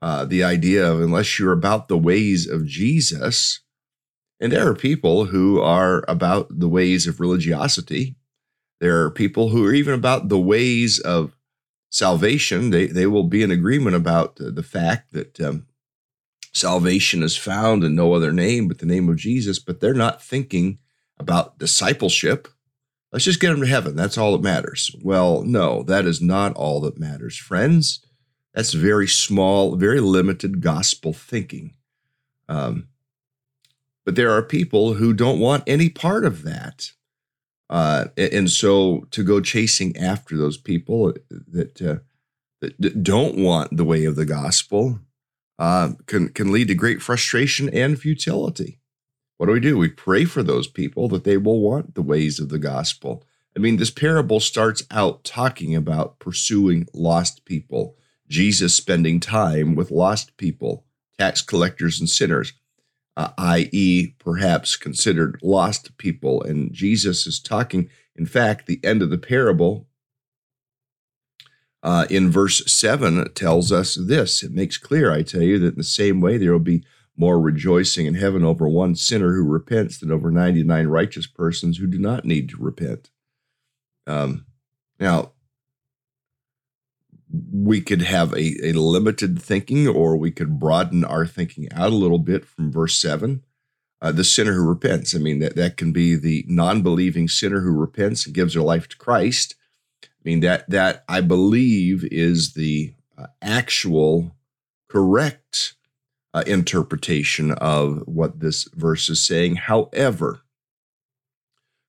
Uh, 0.00 0.24
the 0.24 0.44
idea 0.44 0.88
of 0.88 1.00
unless 1.00 1.38
you're 1.38 1.52
about 1.52 1.88
the 1.88 1.98
ways 1.98 2.48
of 2.48 2.64
Jesus, 2.64 3.60
and 4.38 4.52
there 4.52 4.68
are 4.68 4.74
people 4.74 5.26
who 5.26 5.60
are 5.60 6.04
about 6.06 6.46
the 6.60 6.68
ways 6.68 7.08
of 7.08 7.18
religiosity, 7.18 8.14
there 8.80 9.02
are 9.02 9.10
people 9.10 9.48
who 9.48 9.66
are 9.66 9.74
even 9.74 9.94
about 9.94 10.28
the 10.28 10.38
ways 10.38 11.00
of 11.00 11.36
salvation. 11.90 12.70
They, 12.70 12.86
they 12.86 13.06
will 13.06 13.24
be 13.24 13.42
in 13.42 13.50
agreement 13.50 13.96
about 13.96 14.36
the, 14.36 14.62
fact 14.62 15.12
that 15.12 15.40
um, 15.40 15.66
salvation 16.52 17.24
is 17.24 17.36
found 17.36 17.82
in 17.82 17.96
no 17.96 18.12
other 18.12 18.32
name 18.32 18.68
but 18.68 18.78
the 18.78 18.86
name 18.86 19.08
of 19.08 19.16
Jesus, 19.16 19.58
but 19.58 19.80
they're 19.80 19.94
not 19.94 20.22
thinking 20.22 20.78
about 21.18 21.58
discipleship. 21.58 22.46
Let's 23.12 23.24
just 23.24 23.40
get 23.40 23.50
them 23.50 23.60
to 23.60 23.66
heaven. 23.66 23.96
That's 23.96 24.18
all 24.18 24.32
that 24.32 24.42
matters. 24.42 24.94
Well, 25.02 25.42
no, 25.42 25.82
that 25.84 26.04
is 26.04 26.20
not 26.20 26.54
all 26.54 26.80
that 26.82 26.98
matters, 26.98 27.36
friends. 27.36 28.00
That's 28.54 28.72
very 28.74 29.08
small, 29.08 29.76
very 29.76 30.00
limited 30.00 30.60
gospel 30.60 31.12
thinking. 31.12 31.74
Um, 32.48 32.88
but 34.04 34.14
there 34.14 34.30
are 34.30 34.42
people 34.42 34.94
who 34.94 35.12
don't 35.12 35.38
want 35.38 35.64
any 35.66 35.88
part 35.88 36.24
of 36.24 36.42
that. 36.42 36.92
Uh, 37.70 38.06
and 38.16 38.50
so 38.50 39.06
to 39.10 39.22
go 39.22 39.40
chasing 39.40 39.96
after 39.96 40.36
those 40.36 40.56
people 40.56 41.14
that, 41.30 41.80
uh, 41.82 41.96
that 42.60 43.02
don't 43.02 43.36
want 43.36 43.76
the 43.76 43.84
way 43.84 44.04
of 44.04 44.16
the 44.16 44.24
gospel 44.24 45.00
uh, 45.58 45.90
can 46.06 46.28
can 46.28 46.52
lead 46.52 46.68
to 46.68 46.74
great 46.74 47.02
frustration 47.02 47.68
and 47.70 47.98
futility. 47.98 48.77
What 49.38 49.46
do 49.46 49.52
we 49.52 49.60
do? 49.60 49.78
We 49.78 49.88
pray 49.88 50.24
for 50.24 50.42
those 50.42 50.68
people 50.68 51.08
that 51.08 51.24
they 51.24 51.36
will 51.36 51.60
want 51.60 51.94
the 51.94 52.02
ways 52.02 52.38
of 52.38 52.50
the 52.50 52.58
gospel. 52.58 53.24
I 53.56 53.60
mean, 53.60 53.76
this 53.76 53.90
parable 53.90 54.40
starts 54.40 54.84
out 54.90 55.24
talking 55.24 55.74
about 55.74 56.18
pursuing 56.18 56.86
lost 56.92 57.44
people, 57.44 57.96
Jesus 58.28 58.74
spending 58.74 59.18
time 59.18 59.74
with 59.74 59.90
lost 59.90 60.36
people, 60.36 60.84
tax 61.18 61.40
collectors 61.40 61.98
and 61.98 62.08
sinners 62.08 62.52
uh, 63.18 63.32
i.e., 63.36 64.14
perhaps 64.20 64.76
considered 64.76 65.40
lost 65.42 65.98
people. 65.98 66.40
And 66.40 66.72
Jesus 66.72 67.26
is 67.26 67.40
talking, 67.40 67.90
in 68.14 68.26
fact, 68.26 68.66
the 68.66 68.80
end 68.84 69.02
of 69.02 69.10
the 69.10 69.18
parable 69.18 69.88
uh, 71.82 72.06
in 72.08 72.30
verse 72.30 72.62
7 72.72 73.32
tells 73.34 73.72
us 73.72 73.96
this. 73.96 74.44
It 74.44 74.52
makes 74.52 74.78
clear, 74.78 75.12
I 75.12 75.22
tell 75.22 75.42
you, 75.42 75.58
that 75.58 75.72
in 75.72 75.78
the 75.78 75.82
same 75.82 76.20
way 76.20 76.38
there 76.38 76.52
will 76.52 76.60
be 76.60 76.84
more 77.18 77.40
rejoicing 77.40 78.06
in 78.06 78.14
heaven 78.14 78.44
over 78.44 78.68
one 78.68 78.94
sinner 78.94 79.34
who 79.34 79.44
repents 79.44 79.98
than 79.98 80.12
over 80.12 80.30
99 80.30 80.86
righteous 80.86 81.26
persons 81.26 81.78
who 81.78 81.86
do 81.86 81.98
not 81.98 82.24
need 82.24 82.48
to 82.48 82.56
repent. 82.56 83.10
Um, 84.06 84.46
now, 85.00 85.32
we 87.52 87.80
could 87.80 88.02
have 88.02 88.32
a, 88.32 88.68
a 88.68 88.72
limited 88.72 89.40
thinking 89.40 89.86
or 89.86 90.16
we 90.16 90.30
could 90.30 90.58
broaden 90.58 91.04
our 91.04 91.26
thinking 91.26 91.68
out 91.72 91.92
a 91.92 91.96
little 91.96 92.18
bit 92.18 92.44
from 92.44 92.72
verse 92.72 92.96
7 92.96 93.42
uh, 94.00 94.12
the 94.12 94.24
sinner 94.24 94.54
who 94.54 94.66
repents 94.66 95.14
i 95.14 95.18
mean 95.18 95.38
that, 95.40 95.54
that 95.54 95.76
can 95.76 95.92
be 95.92 96.14
the 96.14 96.44
non-believing 96.48 97.28
sinner 97.28 97.60
who 97.60 97.72
repents 97.72 98.24
and 98.24 98.34
gives 98.34 98.54
their 98.54 98.62
life 98.62 98.88
to 98.88 98.96
christ 98.96 99.56
i 100.04 100.08
mean 100.24 100.40
that 100.40 100.68
that 100.70 101.04
i 101.08 101.20
believe 101.20 102.02
is 102.10 102.54
the 102.54 102.94
uh, 103.18 103.26
actual 103.42 104.34
correct 104.88 105.74
uh, 106.34 106.44
interpretation 106.46 107.52
of 107.52 108.02
what 108.06 108.40
this 108.40 108.68
verse 108.74 109.08
is 109.08 109.24
saying 109.26 109.56
however 109.56 110.42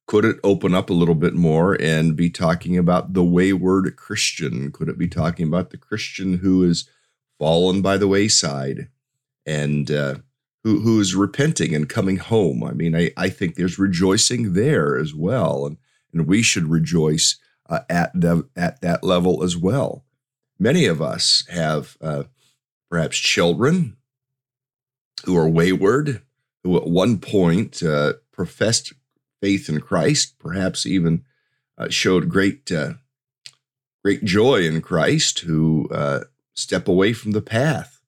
could 0.09 0.25
it 0.25 0.39
open 0.43 0.73
up 0.73 0.89
a 0.89 0.93
little 0.93 1.13
bit 1.13 1.35
more 1.35 1.79
and 1.79 2.15
be 2.15 2.31
talking 2.31 2.75
about 2.75 3.13
the 3.13 3.23
wayward 3.23 3.95
Christian? 3.95 4.71
Could 4.71 4.89
it 4.89 4.97
be 4.97 5.07
talking 5.07 5.47
about 5.47 5.69
the 5.69 5.77
Christian 5.77 6.39
who 6.39 6.63
is 6.63 6.89
fallen 7.37 7.83
by 7.83 7.95
the 7.95 8.07
wayside 8.07 8.87
and 9.45 9.91
uh, 9.91 10.15
who 10.63 10.79
who 10.79 10.99
is 10.99 11.13
repenting 11.13 11.75
and 11.75 11.87
coming 11.87 12.17
home? 12.17 12.63
I 12.63 12.71
mean, 12.71 12.95
I, 12.95 13.11
I 13.15 13.29
think 13.29 13.53
there's 13.53 13.77
rejoicing 13.77 14.53
there 14.53 14.97
as 14.97 15.13
well, 15.13 15.67
and 15.67 15.77
and 16.11 16.25
we 16.25 16.41
should 16.41 16.71
rejoice 16.71 17.37
uh, 17.69 17.81
at 17.87 18.11
the, 18.19 18.49
at 18.55 18.81
that 18.81 19.03
level 19.03 19.43
as 19.43 19.55
well. 19.55 20.05
Many 20.57 20.87
of 20.87 21.03
us 21.03 21.43
have 21.49 21.97
uh, 22.01 22.23
perhaps 22.89 23.19
children 23.19 23.95
who 25.25 25.37
are 25.37 25.49
wayward, 25.49 26.21
who 26.63 26.77
at 26.77 26.87
one 26.87 27.19
point 27.19 27.81
uh, 27.83 28.13
professed 28.31 28.93
faith 29.41 29.69
in 29.69 29.79
Christ, 29.79 30.37
perhaps 30.39 30.85
even 30.85 31.23
uh, 31.77 31.89
showed 31.89 32.29
great 32.29 32.71
uh, 32.71 32.93
great 34.03 34.23
joy 34.23 34.61
in 34.61 34.81
Christ, 34.81 35.39
who 35.39 35.87
uh, 35.91 36.25
step 36.53 36.87
away 36.87 37.13
from 37.13 37.31
the 37.31 37.41
path. 37.41 38.01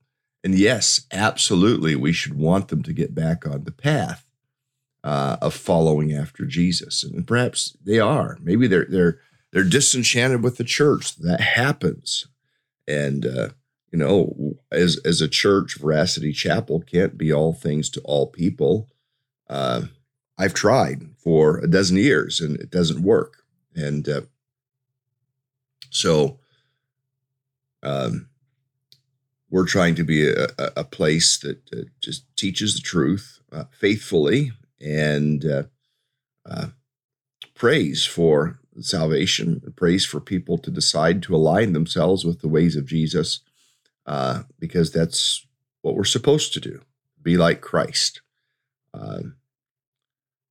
And 0.43 0.55
yes, 0.55 1.05
absolutely, 1.11 1.95
we 1.95 2.11
should 2.11 2.33
want 2.33 2.69
them 2.69 2.83
to 2.83 2.93
get 2.93 3.13
back 3.13 3.45
on 3.45 3.63
the 3.63 3.71
path 3.71 4.25
uh, 5.03 5.37
of 5.41 5.53
following 5.53 6.13
after 6.13 6.45
Jesus. 6.45 7.03
And 7.03 7.25
perhaps 7.27 7.75
they 7.83 7.99
are. 7.99 8.37
Maybe 8.41 8.67
they're 8.67 8.87
they're 8.89 9.19
they're 9.51 9.63
disenchanted 9.63 10.43
with 10.43 10.57
the 10.57 10.63
church. 10.63 11.15
That 11.17 11.41
happens, 11.41 12.27
and 12.87 13.25
uh, 13.25 13.49
you 13.91 13.99
know, 13.99 14.50
as 14.71 14.99
as 15.05 15.21
a 15.21 15.27
church, 15.27 15.77
Veracity 15.79 16.31
Chapel 16.31 16.81
can't 16.81 17.17
be 17.17 17.31
all 17.31 17.53
things 17.53 17.89
to 17.91 18.01
all 18.01 18.27
people 18.27 18.87
uh, 19.51 19.81
I've 20.37 20.53
tried 20.53 21.03
for 21.17 21.59
a 21.59 21.67
dozen 21.67 21.97
years 21.97 22.39
and 22.39 22.59
it 22.59 22.71
doesn't 22.71 23.03
work. 23.03 23.43
And 23.75 24.07
uh, 24.07 24.21
so 25.89 26.39
um, 27.83 28.29
we're 29.49 29.67
trying 29.67 29.95
to 29.95 30.03
be 30.03 30.27
a, 30.27 30.47
a 30.57 30.83
place 30.85 31.37
that 31.39 31.59
uh, 31.73 31.81
just 31.99 32.25
teaches 32.37 32.73
the 32.73 32.81
truth 32.81 33.39
uh, 33.51 33.65
faithfully 33.71 34.53
and 34.79 35.45
uh, 35.45 35.63
uh, 36.49 36.67
prays 37.53 38.05
for 38.05 38.59
salvation, 38.79 39.61
prays 39.75 40.05
for 40.05 40.21
people 40.21 40.57
to 40.59 40.71
decide 40.71 41.21
to 41.23 41.35
align 41.35 41.73
themselves 41.73 42.23
with 42.23 42.39
the 42.39 42.47
ways 42.47 42.77
of 42.77 42.85
Jesus, 42.85 43.41
uh, 44.05 44.43
because 44.60 44.91
that's 44.91 45.46
what 45.81 45.96
we're 45.96 46.03
supposed 46.03 46.53
to 46.53 46.60
do 46.60 46.81
be 47.22 47.38
like 47.38 47.62
Christ. 47.62 48.22
Um, 48.93 49.36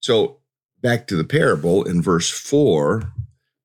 so 0.00 0.38
back 0.80 1.06
to 1.08 1.16
the 1.16 1.24
parable 1.24 1.84
in 1.84 2.00
verse 2.02 2.30
four, 2.30 3.12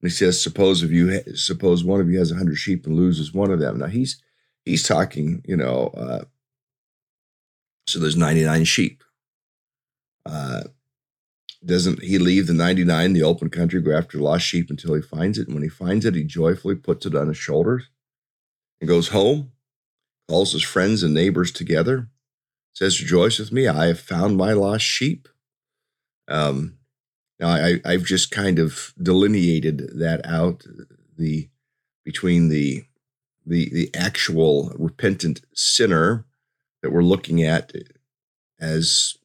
he 0.01 0.10
says, 0.10 0.42
"Suppose 0.42 0.84
if 0.84 0.92
you 0.92 1.22
suppose 1.36 1.84
one 1.84 2.01
of 2.01 2.10
you 2.10 2.20
has 2.20 2.32
a 2.32 2.36
hundred 2.36 2.58
sheep 2.58 2.86
and 2.86 2.96
loses 2.96 3.34
one 3.34 3.51
of 3.51 3.60
them." 3.60 3.80
Now 3.80 3.88
he's 3.88 4.22
he's 4.65 4.84
talking, 4.84 5.42
you 5.46 5.56
know. 5.56 5.88
Uh, 5.96 6.25
so 7.88 8.00
there's 8.00 8.18
ninety 8.18 8.44
nine 8.44 8.65
sheep. 8.65 9.04
Uh, 10.25 10.63
doesn't 11.63 12.04
he 12.04 12.20
leave 12.20 12.46
the 12.46 12.54
99 12.54 13.06
in 13.06 13.13
the 13.13 13.24
open 13.24 13.50
country, 13.50 13.82
go 13.82 13.96
after 13.96 14.20
lost 14.20 14.46
sheep 14.46 14.70
until 14.70 14.94
he 14.94 15.01
finds 15.01 15.39
it? 15.39 15.48
And 15.48 15.56
when 15.56 15.63
he 15.63 15.70
finds 15.70 16.06
it, 16.06 16.13
he 16.13 16.24
joyfully 16.24 16.75
puts 16.75 17.08
it 17.08 17.15
on 17.15 17.27
his 17.27 17.38
shoulders 17.38 17.89
and 18.80 18.88
goes 18.88 19.08
home, 19.08 19.51
calls 20.27 20.53
his 20.53 20.63
friends 20.63 21.03
and 21.03 21.13
neighbors 21.13 21.51
together, 21.51 22.10
says, 22.74 23.01
Rejoice 23.01 23.39
with 23.39 23.51
me, 23.51 23.67
I 23.67 23.86
have 23.88 24.00
found 24.00 24.38
my 24.38 24.53
lost 24.53 24.86
sheep. 24.86 25.27
Um, 26.27 26.77
now 27.39 27.50
I, 27.50 27.82
I've 27.86 28.03
just 28.03 28.32
kind 28.32 28.60
of 28.60 28.94
delineated 29.01 30.00
that 30.00 30.25
out 30.25 30.65
the 31.17 31.50
between 32.03 32.50
the 32.50 32.86
the 33.46 33.70
the 33.70 33.89
actual 33.94 34.72
repentant 34.77 35.41
sinner 35.53 36.25
that 36.82 36.91
we're 36.91 37.03
looking 37.03 37.44
at 37.44 37.74
as 38.60 39.17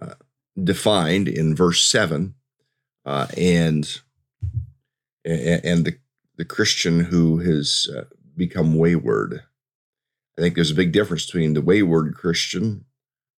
uh, 0.00 0.14
defined 0.62 1.28
in 1.28 1.54
verse 1.54 1.84
seven, 1.84 2.34
uh, 3.04 3.26
and 3.36 4.00
and 5.24 5.84
the 5.84 5.98
the 6.36 6.44
Christian 6.44 7.00
who 7.00 7.38
has 7.38 7.88
uh, 7.94 8.04
become 8.36 8.76
wayward. 8.76 9.42
I 10.40 10.42
think 10.42 10.54
there's 10.54 10.70
a 10.70 10.74
big 10.74 10.92
difference 10.92 11.26
between 11.26 11.52
the 11.52 11.60
wayward 11.60 12.14
Christian 12.14 12.86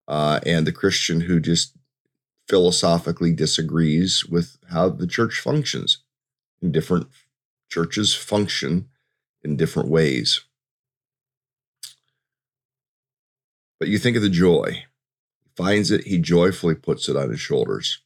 uh, 0.06 0.38
and 0.46 0.64
the 0.64 0.70
Christian 0.70 1.22
who 1.22 1.40
just 1.40 1.76
philosophically 2.48 3.32
disagrees 3.32 4.24
with 4.24 4.56
how 4.70 4.88
the 4.88 5.08
church 5.08 5.40
functions. 5.40 5.98
And 6.60 6.72
different 6.72 7.08
churches 7.68 8.14
function 8.14 8.88
in 9.42 9.56
different 9.56 9.88
ways. 9.88 10.42
But 13.80 13.88
you 13.88 13.98
think 13.98 14.16
of 14.16 14.22
the 14.22 14.30
joy. 14.30 14.84
He 15.42 15.50
finds 15.56 15.90
it, 15.90 16.04
he 16.04 16.18
joyfully 16.18 16.76
puts 16.76 17.08
it 17.08 17.16
on 17.16 17.30
his 17.30 17.40
shoulders. 17.40 18.00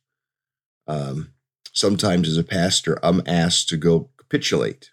Um, 0.86 1.34
sometimes, 1.70 2.30
as 2.30 2.38
a 2.38 2.44
pastor, 2.44 2.98
I'm 3.02 3.20
asked 3.26 3.68
to 3.68 3.76
go 3.76 4.08
capitulate, 4.16 4.92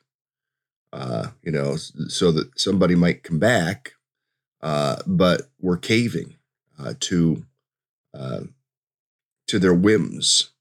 uh, 0.93 1.29
you 1.41 1.51
know, 1.51 1.75
so 1.75 2.31
that 2.31 2.59
somebody 2.59 2.95
might 2.95 3.23
come 3.23 3.39
back, 3.39 3.93
uh, 4.61 4.97
but 5.07 5.49
we're 5.59 5.77
caving 5.77 6.35
uh, 6.79 6.93
to 7.01 7.45
uh, 8.13 8.41
to 9.47 9.59
their 9.59 9.73
whims 9.73 10.51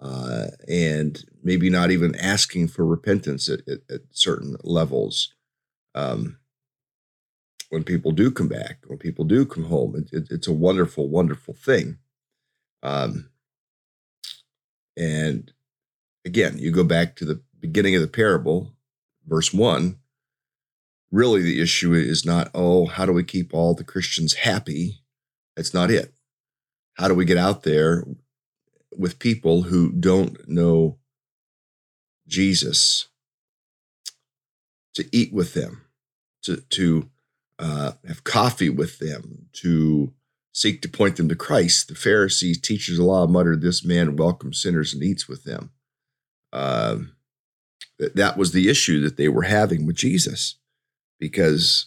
uh, 0.00 0.48
and 0.68 1.24
maybe 1.42 1.70
not 1.70 1.90
even 1.90 2.14
asking 2.16 2.68
for 2.68 2.84
repentance 2.84 3.48
at, 3.48 3.60
at, 3.68 3.80
at 3.90 4.00
certain 4.10 4.56
levels. 4.64 5.34
Um, 5.94 6.38
when 7.70 7.84
people 7.84 8.12
do 8.12 8.30
come 8.30 8.48
back, 8.48 8.78
when 8.86 8.98
people 8.98 9.24
do 9.24 9.46
come 9.46 9.64
home, 9.64 9.96
it, 9.96 10.12
it, 10.12 10.28
it's 10.30 10.48
a 10.48 10.52
wonderful, 10.52 11.08
wonderful 11.08 11.54
thing. 11.54 11.98
Um, 12.82 13.30
and 14.96 15.52
again, 16.24 16.58
you 16.58 16.72
go 16.72 16.84
back 16.84 17.16
to 17.16 17.24
the 17.24 17.42
beginning 17.60 17.94
of 17.94 18.02
the 18.02 18.08
parable, 18.08 18.72
verse 19.28 19.52
one. 19.52 19.98
Really, 21.10 21.42
the 21.42 21.60
issue 21.60 21.94
is 21.94 22.24
not, 22.24 22.50
oh, 22.54 22.86
how 22.86 23.06
do 23.06 23.12
we 23.12 23.24
keep 23.24 23.54
all 23.54 23.74
the 23.74 23.84
Christians 23.84 24.34
happy? 24.34 25.00
That's 25.56 25.72
not 25.72 25.90
it. 25.90 26.12
How 26.94 27.08
do 27.08 27.14
we 27.14 27.24
get 27.24 27.38
out 27.38 27.62
there 27.62 28.04
with 28.96 29.18
people 29.18 29.62
who 29.62 29.90
don't 29.92 30.46
know 30.48 30.98
Jesus 32.26 33.08
to 34.94 35.08
eat 35.12 35.32
with 35.32 35.54
them, 35.54 35.82
to, 36.42 36.56
to 36.56 37.08
uh, 37.58 37.92
have 38.06 38.24
coffee 38.24 38.68
with 38.68 38.98
them, 38.98 39.46
to 39.52 40.12
seek 40.52 40.82
to 40.82 40.88
point 40.88 41.16
them 41.16 41.28
to 41.28 41.36
Christ. 41.36 41.88
The 41.88 41.94
Pharisees, 41.94 42.60
teachers 42.60 42.98
of 42.98 43.04
law, 43.04 43.26
muttered, 43.26 43.62
This 43.62 43.84
man 43.84 44.16
welcomes 44.16 44.60
sinners 44.60 44.92
and 44.92 45.02
eats 45.02 45.28
with 45.28 45.44
them. 45.44 45.70
Uh, 46.52 46.96
that 47.98 48.16
that 48.16 48.36
was 48.36 48.52
the 48.52 48.68
issue 48.68 49.00
that 49.00 49.16
they 49.16 49.28
were 49.28 49.42
having 49.42 49.86
with 49.86 49.96
Jesus 49.96 50.56
because 51.18 51.86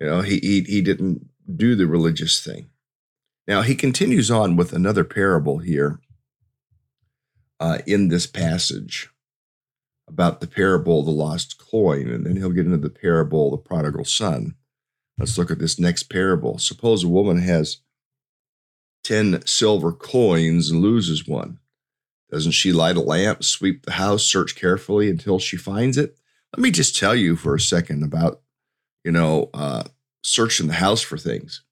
you 0.00 0.06
know 0.06 0.20
he, 0.20 0.38
he 0.38 0.62
he 0.62 0.82
didn't 0.82 1.26
do 1.54 1.74
the 1.74 1.86
religious 1.86 2.42
thing. 2.42 2.70
Now 3.46 3.62
he 3.62 3.74
continues 3.74 4.30
on 4.30 4.56
with 4.56 4.72
another 4.72 5.04
parable 5.04 5.58
here 5.58 6.00
uh, 7.60 7.78
in 7.86 8.08
this 8.08 8.26
passage 8.26 9.10
about 10.08 10.40
the 10.40 10.46
parable 10.46 11.00
of 11.00 11.06
the 11.06 11.12
lost 11.12 11.58
coin, 11.58 12.08
and 12.08 12.26
then 12.26 12.36
he'll 12.36 12.50
get 12.50 12.66
into 12.66 12.76
the 12.76 12.90
parable 12.90 13.52
of 13.52 13.62
the 13.62 13.68
prodigal 13.68 14.04
son. 14.04 14.54
Let's 15.18 15.38
look 15.38 15.50
at 15.50 15.58
this 15.58 15.78
next 15.78 16.04
parable. 16.04 16.58
Suppose 16.58 17.02
a 17.02 17.08
woman 17.08 17.38
has 17.38 17.78
10 19.04 19.46
silver 19.46 19.92
coins 19.92 20.70
and 20.70 20.80
loses 20.80 21.26
one. 21.26 21.58
Doesn't 22.30 22.52
she 22.52 22.72
light 22.72 22.96
a 22.96 23.00
lamp, 23.00 23.44
sweep 23.44 23.84
the 23.84 23.92
house, 23.92 24.24
search 24.24 24.56
carefully 24.56 25.08
until 25.08 25.38
she 25.38 25.56
finds 25.56 25.96
it? 25.96 26.16
Let 26.56 26.62
me 26.62 26.70
just 26.70 26.96
tell 26.96 27.14
you 27.14 27.36
for 27.36 27.54
a 27.54 27.60
second 27.60 28.02
about, 28.02 28.40
you 29.04 29.12
know, 29.12 29.50
uh, 29.54 29.84
searching 30.22 30.66
the 30.66 30.74
house 30.74 31.00
for 31.00 31.18
things 31.18 31.62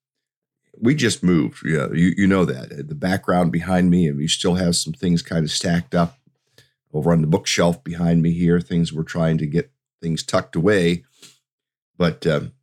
we 0.79 0.95
just 0.95 1.23
moved. 1.23 1.65
Yeah, 1.65 1.87
you 1.93 2.13
you 2.17 2.27
know 2.27 2.45
that 2.45 2.71
uh, 2.71 2.83
the 2.85 2.95
background 2.95 3.51
behind 3.51 3.89
me, 3.89 4.07
and 4.07 4.17
we 4.17 4.27
still 4.27 4.55
have 4.55 4.75
some 4.75 4.93
things 4.93 5.21
kind 5.21 5.43
of 5.43 5.51
stacked 5.51 5.95
up 5.95 6.17
over 6.93 7.11
on 7.11 7.21
the 7.21 7.27
bookshelf 7.27 7.83
behind 7.83 8.21
me 8.21 8.31
here. 8.31 8.59
Things 8.59 8.91
we're 8.93 9.03
trying 9.03 9.37
to 9.39 9.47
get 9.47 9.71
things 10.01 10.23
tucked 10.23 10.55
away, 10.55 11.03
but 11.97 12.25
um, 12.27 12.53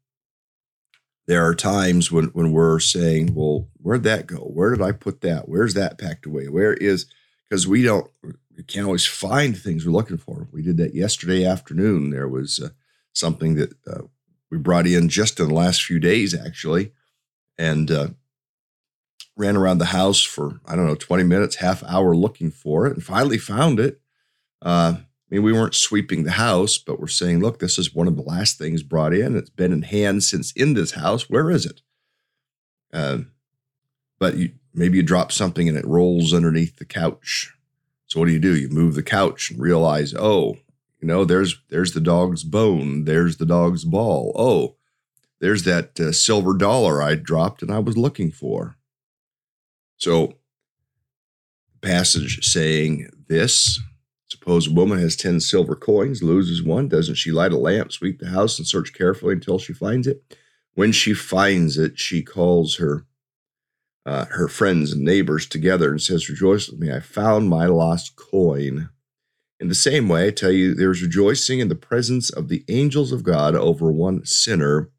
there 1.27 1.47
are 1.47 1.55
times 1.55 2.11
when 2.11 2.27
when 2.27 2.53
we're 2.53 2.81
saying, 2.81 3.35
"Well, 3.35 3.69
where'd 3.79 4.05
that 4.05 4.27
go? 4.27 4.39
Where 4.39 4.71
did 4.71 4.83
I 4.83 4.93
put 4.93 5.21
that? 5.23 5.49
Where's 5.49 5.75
that 5.75 5.99
packed 5.99 6.27
away? 6.27 6.49
Where 6.49 6.75
is?" 6.75 7.07
Because 7.53 7.67
we 7.67 7.83
don't, 7.83 8.11
we 8.57 8.63
can't 8.67 8.87
always 8.87 9.05
find 9.05 9.55
things 9.55 9.85
we're 9.85 9.93
looking 9.93 10.17
for. 10.17 10.49
We 10.51 10.63
did 10.63 10.79
that 10.79 10.95
yesterday 10.95 11.45
afternoon. 11.45 12.09
There 12.09 12.27
was 12.27 12.59
uh, 12.59 12.71
something 13.13 13.57
that 13.57 13.75
uh, 13.87 14.05
we 14.51 14.57
brought 14.57 14.87
in 14.87 15.11
just 15.11 15.39
in 15.39 15.49
the 15.49 15.55
last 15.55 15.83
few 15.83 16.01
days, 16.01 16.35
actually 16.35 16.93
and 17.59 17.91
uh, 17.91 18.09
ran 19.37 19.57
around 19.57 19.79
the 19.79 19.87
house 19.87 20.23
for 20.23 20.61
I 20.67 20.77
don't 20.77 20.87
know 20.87 20.95
20 20.95 21.25
minutes, 21.25 21.57
half 21.57 21.83
hour 21.85 22.15
looking 22.15 22.51
for 22.51 22.87
it, 22.87 22.95
and 22.95 23.05
finally 23.05 23.39
found 23.39 23.79
it. 23.79 24.01
Uh, 24.61 24.97
I 24.99 25.05
mean, 25.35 25.43
we 25.43 25.53
weren't 25.53 25.75
sweeping 25.75 26.25
the 26.25 26.33
house, 26.33 26.77
but 26.79 27.01
we're 27.01 27.07
saying, 27.07 27.41
look, 27.41 27.59
this 27.59 27.79
is 27.79 27.95
one 27.95 28.07
of 28.07 28.17
the 28.17 28.23
last 28.23 28.59
things 28.59 28.83
brought 28.83 29.15
in. 29.15 29.37
It's 29.37 29.51
been 29.51 29.73
in 29.73 29.83
hand 29.83 30.25
since 30.25 30.53
in 30.53 30.75
this 30.75 30.93
house. 30.93 31.31
Where 31.31 31.51
is 31.51 31.65
it? 31.65 31.81
Uh, 32.93 33.19
but 34.19 34.37
you, 34.37 34.51
maybe 34.75 34.97
you 34.97 35.03
drop 35.03 35.33
something 35.33 35.69
and 35.69 35.77
it 35.77 35.87
rolls 35.87 36.33
underneath 36.33 36.77
the 36.77 36.85
couch. 36.85 37.53
So 38.07 38.21
what 38.21 38.27
do 38.27 38.33
you 38.33 38.39
do? 38.39 38.57
You 38.57 38.69
move 38.69 38.95
the 38.95 39.03
couch 39.03 39.51
and 39.51 39.61
realize, 39.61 40.15
oh, 40.15 40.57
you 41.01 41.09
know, 41.09 41.25
there's 41.25 41.61
there's 41.69 41.93
the 41.93 42.01
dog's 42.01 42.45
bone, 42.45 43.05
there's 43.05 43.39
the 43.39 43.47
dog's 43.47 43.85
ball. 43.85 44.33
Oh, 44.37 44.77
there's 45.41 45.65
that 45.65 45.99
uh, 45.99 46.13
silver 46.13 46.55
dollar 46.55 47.03
I 47.03 47.17
dropped 47.17 47.63
and 47.63 47.73
I 47.73 47.81
was 47.81 47.97
looking 47.97 48.31
for. 48.31 48.77
So, 49.97 50.35
passage 51.81 52.45
saying 52.45 53.11
this 53.29 53.81
Suppose 54.33 54.67
a 54.67 54.73
woman 54.73 54.99
has 54.99 55.15
10 55.15 55.41
silver 55.41 55.77
coins, 55.77 56.23
loses 56.23 56.63
one. 56.63 56.89
Doesn't 56.89 57.17
she 57.17 57.31
light 57.31 57.53
a 57.53 57.59
lamp, 57.59 57.93
sweep 57.93 58.19
the 58.19 58.31
house, 58.31 58.59
and 58.59 58.67
search 58.67 58.95
carefully 58.95 59.35
until 59.35 59.59
she 59.59 59.75
finds 59.75 60.07
it? 60.07 60.23
When 60.73 60.91
she 60.91 61.13
finds 61.13 61.77
it, 61.77 61.99
she 61.99 62.23
calls 62.23 62.77
her 62.77 63.05
uh, 64.05 64.27
her 64.27 64.49
friends 64.49 64.93
and 64.93 65.03
neighbors 65.03 65.47
together 65.47 65.91
and 65.91 66.03
says, 66.03 66.29
Rejoice 66.29 66.69
with 66.69 66.81
me, 66.81 66.93
I 66.93 67.01
found 67.01 67.49
my 67.49 67.67
lost 67.67 68.17
coin. 68.17 68.91
In 69.61 69.69
the 69.69 69.75
same 69.75 70.09
way, 70.09 70.27
I 70.27 70.31
tell 70.31 70.51
you, 70.51 70.75
there's 70.75 71.03
rejoicing 71.03 71.61
in 71.61 71.69
the 71.69 71.77
presence 71.77 72.31
of 72.31 72.49
the 72.49 72.65
angels 72.69 73.13
of 73.13 73.23
God 73.23 73.55
over 73.55 73.93
one 73.93 74.25
sinner 74.25 74.91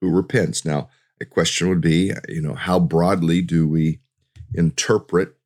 who 0.00 0.10
repents. 0.10 0.64
Now, 0.64 0.88
the 1.18 1.24
question 1.24 1.68
would 1.68 1.80
be, 1.80 2.12
you 2.28 2.42
know, 2.42 2.54
how 2.54 2.80
broadly 2.80 3.42
do 3.42 3.68
we 3.68 4.00
interpret 4.54 5.36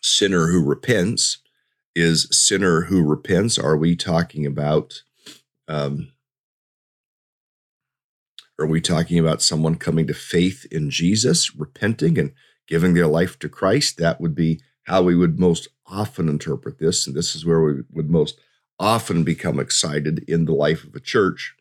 sinner 0.00 0.48
who 0.48 0.62
repents 0.64 1.38
is 1.94 2.28
sinner 2.30 2.82
who 2.82 3.02
repents. 3.02 3.58
Are 3.58 3.76
we 3.76 3.96
talking 3.96 4.46
about? 4.46 5.02
Um, 5.68 6.12
are 8.58 8.66
we 8.66 8.80
talking 8.80 9.18
about 9.18 9.42
someone 9.42 9.76
coming 9.76 10.06
to 10.06 10.14
faith 10.14 10.66
in 10.70 10.90
Jesus, 10.90 11.54
repenting 11.54 12.18
and 12.18 12.32
giving 12.68 12.94
their 12.94 13.06
life 13.06 13.38
to 13.40 13.48
Christ? 13.48 13.98
That 13.98 14.20
would 14.20 14.34
be 14.34 14.60
how 14.84 15.02
we 15.02 15.16
would 15.16 15.38
most 15.38 15.68
often 15.86 16.28
interpret 16.28 16.78
this. 16.78 17.06
And 17.06 17.16
this 17.16 17.34
is 17.34 17.44
where 17.44 17.60
we 17.60 17.82
would 17.90 18.10
most 18.10 18.38
often 18.78 19.24
become 19.24 19.58
excited 19.58 20.24
in 20.28 20.44
the 20.44 20.54
life 20.54 20.84
of 20.84 20.94
a 20.94 21.00
church 21.00 21.54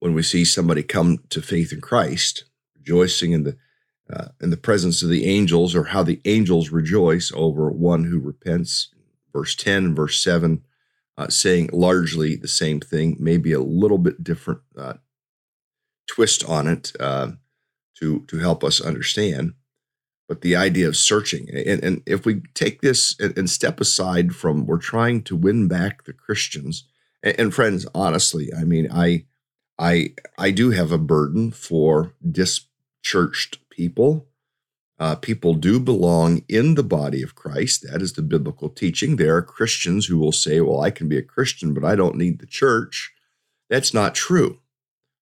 when 0.00 0.14
we 0.14 0.22
see 0.22 0.44
somebody 0.44 0.82
come 0.82 1.18
to 1.30 1.42
faith 1.42 1.72
in 1.72 1.80
Christ, 1.80 2.44
rejoicing 2.76 3.32
in 3.32 3.44
the 3.44 3.56
uh, 4.10 4.28
in 4.40 4.48
the 4.48 4.56
presence 4.56 5.02
of 5.02 5.10
the 5.10 5.26
angels, 5.26 5.74
or 5.74 5.84
how 5.84 6.02
the 6.02 6.20
angels 6.24 6.70
rejoice 6.70 7.30
over 7.34 7.70
one 7.70 8.04
who 8.04 8.18
repents. 8.18 8.88
Verse 9.34 9.54
ten 9.54 9.84
and 9.84 9.96
verse 9.96 10.22
seven, 10.22 10.62
uh, 11.18 11.28
saying 11.28 11.68
largely 11.72 12.36
the 12.36 12.48
same 12.48 12.78
thing, 12.78 13.16
maybe 13.18 13.52
a 13.52 13.60
little 13.60 13.98
bit 13.98 14.22
different 14.22 14.60
uh, 14.78 14.94
twist 16.06 16.48
on 16.48 16.68
it 16.68 16.92
uh, 17.00 17.32
to 17.98 18.20
to 18.28 18.38
help 18.38 18.62
us 18.62 18.80
understand. 18.80 19.54
But 20.28 20.42
the 20.42 20.56
idea 20.56 20.86
of 20.86 20.96
searching, 20.96 21.48
and, 21.50 21.82
and 21.82 22.02
if 22.06 22.24
we 22.24 22.42
take 22.54 22.82
this 22.82 23.18
and, 23.18 23.48
step 23.48 23.80
aside 23.80 24.34
from, 24.34 24.66
we're 24.66 24.76
trying 24.76 25.22
to 25.22 25.34
win 25.34 25.68
back 25.68 26.04
the 26.04 26.12
Christians. 26.12 26.84
And, 27.22 27.40
and 27.40 27.54
friends, 27.54 27.86
honestly, 27.94 28.52
I 28.54 28.64
mean, 28.64 28.88
I 28.92 29.24
I 29.78 30.14
I 30.38 30.52
do 30.52 30.70
have 30.70 30.92
a 30.92 30.98
burden 30.98 31.50
for 31.50 32.12
dischurched 32.30 33.58
people. 33.70 34.27
Uh, 34.98 35.14
people 35.14 35.54
do 35.54 35.78
belong 35.78 36.42
in 36.48 36.74
the 36.74 36.82
body 36.82 37.22
of 37.22 37.34
Christ. 37.34 37.86
That 37.88 38.02
is 38.02 38.14
the 38.14 38.22
biblical 38.22 38.68
teaching. 38.68 39.16
There 39.16 39.36
are 39.36 39.42
Christians 39.42 40.06
who 40.06 40.18
will 40.18 40.32
say, 40.32 40.60
"Well, 40.60 40.80
I 40.80 40.90
can 40.90 41.08
be 41.08 41.16
a 41.16 41.22
Christian, 41.22 41.72
but 41.72 41.84
I 41.84 41.94
don't 41.94 42.16
need 42.16 42.40
the 42.40 42.46
church." 42.46 43.12
That's 43.70 43.94
not 43.94 44.14
true. 44.14 44.60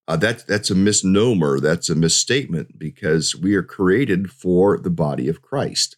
Uh, 0.09 0.17
that, 0.17 0.47
that's 0.47 0.71
a 0.71 0.75
misnomer. 0.75 1.59
That's 1.59 1.91
a 1.91 1.95
misstatement 1.95 2.79
because 2.79 3.35
we 3.35 3.55
are 3.57 3.63
created 3.63 4.31
for 4.31 4.79
the 4.79 4.91
body 4.91 5.29
of 5.29 5.43
Christ. 5.43 5.97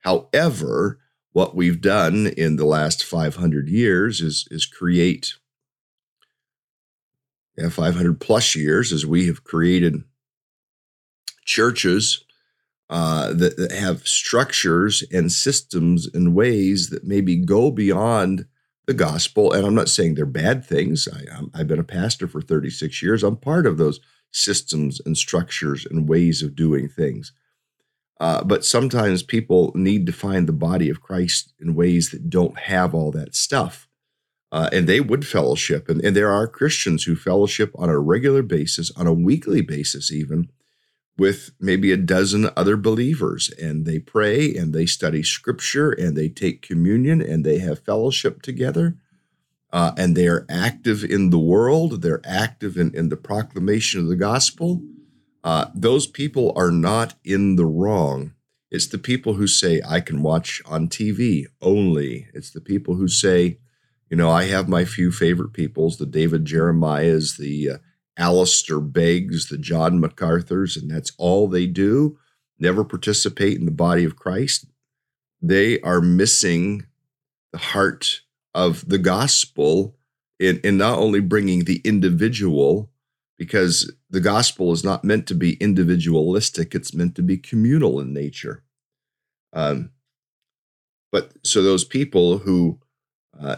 However, 0.00 1.00
what 1.32 1.54
we've 1.54 1.80
done 1.80 2.26
in 2.26 2.56
the 2.56 2.66
last 2.66 3.04
500 3.04 3.68
years 3.68 4.20
is, 4.20 4.46
is 4.50 4.66
create 4.66 5.34
yeah, 7.56 7.68
500 7.68 8.20
plus 8.20 8.54
years 8.54 8.92
as 8.92 9.04
we 9.04 9.26
have 9.26 9.44
created 9.44 10.04
churches 11.44 12.24
uh, 12.90 13.32
that, 13.32 13.56
that, 13.56 13.72
have 13.72 14.06
structures 14.08 15.04
and 15.12 15.30
systems 15.30 16.08
and 16.12 16.34
ways 16.34 16.88
that 16.90 17.04
maybe 17.04 17.36
go 17.36 17.70
beyond 17.70 18.46
the 18.86 18.94
gospel. 18.94 19.52
And 19.52 19.66
I'm 19.66 19.74
not 19.74 19.90
saying 19.90 20.14
they're 20.14 20.24
bad 20.24 20.64
things. 20.64 21.06
I, 21.06 21.58
have 21.58 21.68
been 21.68 21.78
a 21.78 21.84
pastor 21.84 22.26
for 22.26 22.40
36 22.40 23.02
years. 23.02 23.22
I'm 23.22 23.36
part 23.36 23.66
of 23.66 23.76
those 23.76 24.00
systems 24.30 25.00
and 25.04 25.16
structures 25.16 25.86
and 25.86 26.08
ways 26.08 26.42
of 26.42 26.56
doing 26.56 26.88
things. 26.88 27.32
Uh, 28.20 28.42
but 28.42 28.64
sometimes 28.64 29.22
people 29.22 29.70
need 29.74 30.06
to 30.06 30.12
find 30.12 30.46
the 30.46 30.52
body 30.52 30.88
of 30.88 31.02
Christ 31.02 31.52
in 31.60 31.74
ways 31.74 32.10
that 32.10 32.30
don't 32.30 32.58
have 32.58 32.94
all 32.94 33.12
that 33.12 33.34
stuff 33.34 33.88
uh, 34.50 34.68
and 34.72 34.86
they 34.86 35.00
would 35.00 35.26
fellowship. 35.26 35.88
And, 35.88 36.02
and 36.04 36.16
there 36.16 36.32
are 36.32 36.46
Christians 36.46 37.04
who 37.04 37.14
fellowship 37.14 37.72
on 37.76 37.88
a 37.88 37.98
regular 37.98 38.42
basis, 38.42 38.90
on 38.96 39.06
a 39.06 39.12
weekly 39.12 39.60
basis, 39.60 40.10
even 40.10 40.50
with 41.18 41.50
maybe 41.58 41.90
a 41.90 41.96
dozen 41.96 42.48
other 42.56 42.76
believers. 42.76 43.50
And 43.60 43.84
they 43.84 43.98
pray 43.98 44.54
and 44.54 44.72
they 44.72 44.86
study 44.86 45.22
scripture 45.22 45.90
and 45.90 46.16
they 46.16 46.28
take 46.28 46.62
communion 46.62 47.20
and 47.20 47.44
they 47.44 47.58
have 47.58 47.84
fellowship 47.84 48.40
together. 48.40 48.96
Uh, 49.70 49.92
and 49.98 50.16
they 50.16 50.26
are 50.28 50.46
active 50.48 51.04
in 51.04 51.28
the 51.28 51.38
world, 51.38 52.00
they're 52.00 52.22
active 52.24 52.78
in, 52.78 52.94
in 52.94 53.10
the 53.10 53.16
proclamation 53.16 54.00
of 54.00 54.06
the 54.06 54.16
gospel. 54.16 54.80
Uh, 55.44 55.66
those 55.74 56.06
people 56.06 56.52
are 56.56 56.70
not 56.70 57.14
in 57.22 57.56
the 57.56 57.66
wrong. 57.66 58.32
It's 58.70 58.86
the 58.86 58.98
people 58.98 59.34
who 59.34 59.46
say, 59.46 59.82
I 59.86 60.00
can 60.00 60.22
watch 60.22 60.62
on 60.66 60.88
TV 60.88 61.44
only. 61.60 62.28
It's 62.32 62.50
the 62.50 62.60
people 62.60 62.94
who 62.94 63.08
say, 63.08 63.58
you 64.10 64.16
know, 64.16 64.30
I 64.30 64.44
have 64.44 64.68
my 64.68 64.84
few 64.84 65.10
favorite 65.10 65.52
peoples, 65.52 65.98
the 65.98 66.06
David 66.06 66.44
Jeremiahs, 66.46 67.36
the 67.36 67.70
uh, 67.70 67.78
Alistair 68.18 68.80
Beggs, 68.80 69.48
the 69.48 69.56
John 69.56 70.00
MacArthur's, 70.00 70.76
and 70.76 70.90
that's 70.90 71.12
all 71.16 71.48
they 71.48 71.66
do. 71.66 72.18
Never 72.58 72.84
participate 72.84 73.56
in 73.56 73.64
the 73.64 73.70
body 73.70 74.04
of 74.04 74.16
Christ. 74.16 74.66
They 75.40 75.80
are 75.80 76.00
missing 76.00 76.86
the 77.52 77.58
heart 77.58 78.22
of 78.54 78.88
the 78.88 78.98
gospel 78.98 79.96
in, 80.40 80.60
in 80.64 80.76
not 80.76 80.98
only 80.98 81.20
bringing 81.20 81.64
the 81.64 81.80
individual, 81.84 82.90
because 83.38 83.92
the 84.10 84.20
gospel 84.20 84.72
is 84.72 84.82
not 84.82 85.04
meant 85.04 85.26
to 85.28 85.34
be 85.34 85.54
individualistic, 85.54 86.74
it's 86.74 86.92
meant 86.92 87.14
to 87.14 87.22
be 87.22 87.38
communal 87.38 88.00
in 88.00 88.12
nature. 88.12 88.64
Um, 89.52 89.90
but 91.12 91.32
so 91.44 91.62
those 91.62 91.84
people 91.84 92.38
who 92.38 92.80
uh, 93.40 93.56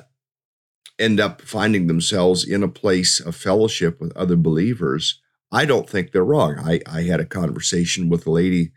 end 1.01 1.19
up 1.19 1.43
finding 1.43 1.87
themselves 1.87 2.47
in 2.47 2.63
a 2.63 2.69
place 2.69 3.21
of 3.21 3.35
fellowship 3.35 4.01
with 4.01 4.17
other 4.17 4.37
believers, 4.37 5.21
I 5.51 5.65
don't 5.65 5.89
think 5.89 6.13
they're 6.13 6.25
wrong. 6.25 6.59
I, 6.59 6.81
I 6.87 7.03
had 7.03 7.21
a 7.21 7.25
conversation 7.25 8.09
with 8.09 8.27
a 8.27 8.31
lady 8.31 8.73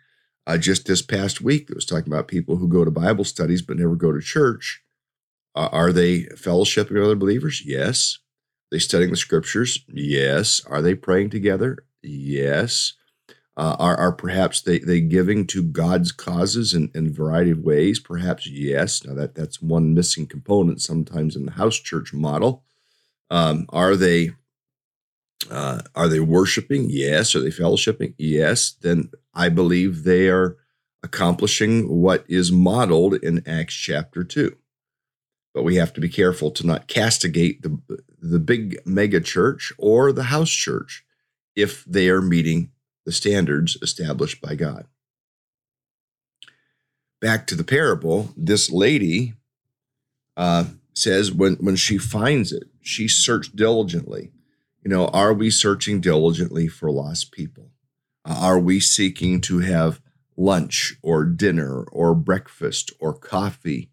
uh, 0.48 0.58
just 0.58 0.86
this 0.86 1.02
past 1.02 1.42
week 1.42 1.68
that 1.68 1.76
was 1.76 1.86
talking 1.86 2.12
about 2.12 2.28
people 2.28 2.58
who 2.58 2.68
go 2.68 2.84
to 2.84 2.92
Bible 2.92 3.24
studies 3.24 3.62
but 3.62 3.78
never 3.78 3.96
go 3.96 4.12
to 4.12 4.22
church. 4.22 4.82
Uh, 5.56 5.70
are 5.72 5.92
they 5.92 6.24
fellowshipping 6.24 6.92
with 6.92 7.04
other 7.04 7.16
believers? 7.16 7.62
Yes. 7.64 8.18
Are 8.18 8.76
they 8.76 8.80
studying 8.80 9.12
the 9.12 9.18
scriptures? 9.18 9.86
Yes. 9.88 10.62
Are 10.66 10.82
they 10.82 10.96
praying 10.96 11.30
together? 11.30 11.86
Yes. 12.02 12.94
Uh, 13.56 13.76
are, 13.78 13.96
are 13.98 14.12
perhaps 14.12 14.62
they, 14.62 14.80
they 14.80 15.00
giving 15.00 15.46
to 15.46 15.62
God's 15.62 16.12
causes 16.12 16.74
in, 16.74 16.90
in 16.96 17.08
a 17.08 17.12
variety 17.12 17.52
of 17.52 17.60
ways? 17.60 18.00
Perhaps 18.00 18.48
yes. 18.48 19.06
Now 19.06 19.14
that 19.14 19.36
that's 19.36 19.62
one 19.62 19.94
missing 19.94 20.26
component 20.26 20.82
sometimes 20.82 21.36
in 21.36 21.46
the 21.46 21.52
house 21.52 21.76
church 21.76 22.14
model. 22.14 22.64
Um, 23.30 23.68
are 23.70 23.96
they 23.96 24.32
uh, 25.52 25.82
are 25.94 26.08
they 26.08 26.20
worshiping? 26.20 26.88
Yes. 26.90 27.36
Are 27.36 27.42
they 27.42 27.50
fellowshipping? 27.50 28.16
Yes. 28.18 28.72
Then 28.82 29.12
I 29.34 29.50
believe 29.50 30.04
they 30.04 30.30
are 30.30 30.58
accomplishing 31.04 31.90
what 31.90 32.26
is 32.28 32.52
modeled 32.52 33.16
in 33.16 33.48
Acts 33.48 33.76
chapter 33.76 34.24
two. 34.24 34.58
But 35.54 35.64
we 35.64 35.76
have 35.76 35.94
to 35.94 36.02
be 36.02 36.10
careful 36.10 36.50
to 36.52 36.66
not 36.66 36.88
castigate 36.88 37.62
the 37.62 37.78
the 38.20 38.40
big 38.40 38.80
mega 38.86 39.20
church 39.20 39.72
or 39.78 40.12
the 40.12 40.24
house 40.24 40.50
church 40.50 41.06
if 41.56 41.86
they 41.86 42.10
are 42.10 42.22
meeting 42.22 42.72
the 43.06 43.12
standards 43.12 43.78
established 43.82 44.42
by 44.42 44.56
God. 44.56 44.86
Back 47.22 47.48
to 47.48 47.56
the 47.56 47.64
parable, 47.64 48.34
this 48.36 48.70
lady 48.70 49.34
uh, 50.36 50.66
says 50.94 51.32
when, 51.32 51.56
when 51.56 51.76
she 51.76 51.98
finds 51.98 52.52
it, 52.52 52.64
she 52.82 53.08
searched 53.08 53.56
diligently. 53.56 54.32
You 54.84 54.90
know, 54.90 55.08
are 55.08 55.34
we 55.34 55.50
searching 55.50 56.02
diligently 56.02 56.68
for 56.68 56.92
lost 56.92 57.32
people? 57.32 57.72
Uh, 58.26 58.38
are 58.40 58.60
we 58.60 58.80
seeking 58.80 59.40
to 59.42 59.60
have 59.60 60.02
lunch 60.36 60.96
or 61.02 61.24
dinner 61.24 61.84
or 61.84 62.16
breakfast 62.16 62.92
or 63.00 63.14
coffee 63.14 63.90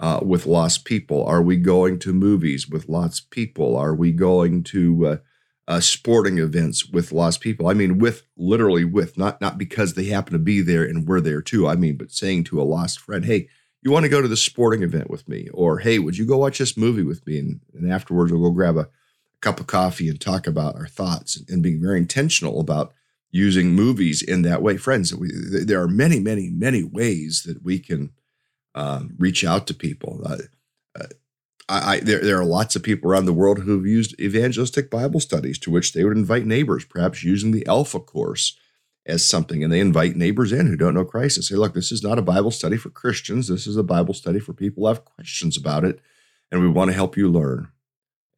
uh, 0.00 0.20
with 0.22 0.46
lost 0.46 0.84
people? 0.84 1.24
Are 1.24 1.42
we 1.42 1.56
going 1.56 1.98
to 2.00 2.12
movies 2.12 2.68
with 2.68 2.88
lots 2.88 3.20
of 3.20 3.30
people? 3.30 3.76
Are 3.76 3.94
we 3.94 4.12
going 4.12 4.62
to 4.64 5.20
uh, 5.68 5.72
uh, 5.72 5.80
sporting 5.80 6.38
events 6.38 6.88
with 6.88 7.12
lost 7.12 7.40
people. 7.40 7.68
I 7.68 7.74
mean, 7.74 7.98
with 7.98 8.24
literally 8.36 8.84
with 8.84 9.16
not 9.16 9.40
not 9.40 9.58
because 9.58 9.94
they 9.94 10.04
happen 10.04 10.32
to 10.32 10.38
be 10.38 10.60
there 10.60 10.84
and 10.84 11.06
we're 11.06 11.20
there 11.20 11.42
too. 11.42 11.68
I 11.68 11.76
mean, 11.76 11.96
but 11.96 12.12
saying 12.12 12.44
to 12.44 12.60
a 12.60 12.64
lost 12.64 13.00
friend, 13.00 13.24
"Hey, 13.24 13.48
you 13.82 13.90
want 13.90 14.04
to 14.04 14.10
go 14.10 14.20
to 14.20 14.28
the 14.28 14.36
sporting 14.36 14.82
event 14.82 15.10
with 15.10 15.28
me?" 15.28 15.48
Or, 15.52 15.78
"Hey, 15.78 15.98
would 15.98 16.18
you 16.18 16.26
go 16.26 16.38
watch 16.38 16.58
this 16.58 16.76
movie 16.76 17.04
with 17.04 17.26
me?" 17.26 17.38
And, 17.38 17.60
and 17.74 17.92
afterwards, 17.92 18.32
we'll 18.32 18.42
go 18.42 18.50
grab 18.50 18.76
a, 18.76 18.88
cup 19.42 19.60
of 19.60 19.66
coffee 19.66 20.08
and 20.08 20.18
talk 20.18 20.46
about 20.46 20.76
our 20.76 20.86
thoughts 20.86 21.36
and, 21.36 21.50
and 21.50 21.62
being 21.62 21.82
very 21.82 21.98
intentional 21.98 22.60
about 22.60 22.94
using 23.30 23.72
movies 23.74 24.22
in 24.22 24.42
that 24.42 24.62
way. 24.62 24.76
Friends, 24.76 25.14
we, 25.14 25.28
there 25.32 25.82
are 25.82 25.88
many, 25.88 26.20
many, 26.20 26.48
many 26.48 26.82
ways 26.82 27.42
that 27.44 27.62
we 27.62 27.78
can 27.78 28.12
um, 28.74 29.14
reach 29.18 29.44
out 29.44 29.66
to 29.66 29.74
people. 29.74 30.22
Uh, 30.24 30.38
uh, 30.98 31.06
I, 31.72 31.92
I, 31.92 32.00
there, 32.00 32.20
there 32.20 32.38
are 32.38 32.44
lots 32.44 32.76
of 32.76 32.82
people 32.82 33.10
around 33.10 33.24
the 33.24 33.32
world 33.32 33.60
who 33.60 33.76
have 33.76 33.86
used 33.86 34.20
evangelistic 34.20 34.90
Bible 34.90 35.20
studies 35.20 35.58
to 35.60 35.70
which 35.70 35.92
they 35.92 36.04
would 36.04 36.16
invite 36.16 36.44
neighbors, 36.44 36.84
perhaps 36.84 37.24
using 37.24 37.50
the 37.50 37.66
Alpha 37.66 37.98
course 37.98 38.58
as 39.06 39.26
something. 39.26 39.64
And 39.64 39.72
they 39.72 39.80
invite 39.80 40.14
neighbors 40.14 40.52
in 40.52 40.66
who 40.66 40.76
don't 40.76 40.94
know 40.94 41.04
Christ 41.04 41.38
and 41.38 41.44
say, 41.44 41.54
look, 41.54 41.74
this 41.74 41.90
is 41.90 42.02
not 42.02 42.18
a 42.18 42.22
Bible 42.22 42.50
study 42.50 42.76
for 42.76 42.90
Christians. 42.90 43.48
This 43.48 43.66
is 43.66 43.76
a 43.76 43.82
Bible 43.82 44.14
study 44.14 44.38
for 44.38 44.52
people 44.52 44.82
who 44.82 44.88
have 44.88 45.04
questions 45.04 45.56
about 45.56 45.84
it. 45.84 46.00
And 46.50 46.60
we 46.60 46.68
want 46.68 46.90
to 46.90 46.94
help 46.94 47.16
you 47.16 47.28
learn. 47.30 47.72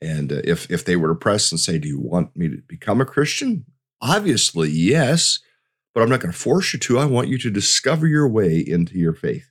And 0.01 0.33
uh, 0.33 0.43
if, 0.45 0.71
if 0.71 0.85
they 0.85 0.97
were 0.97 1.09
to 1.09 1.15
press 1.15 1.51
and 1.51 1.59
say, 1.59 1.79
do 1.79 1.89
you 1.89 1.99
want 1.99 2.37
me 2.37 2.49
to 2.49 2.59
become 2.69 3.01
a 3.01 3.05
Christian? 3.05 3.65
Obviously, 4.01 4.71
yes. 4.71 5.41
but 5.95 6.03
I'm 6.03 6.11
not 6.11 6.21
going 6.21 6.33
to 6.33 6.39
force 6.39 6.73
you 6.73 6.79
to. 6.81 6.99
I 6.99 7.05
want 7.05 7.29
you 7.29 7.39
to 7.39 7.51
discover 7.51 8.07
your 8.07 8.29
way 8.29 8.59
into 8.59 8.99
your 8.99 9.15
faith. 9.15 9.51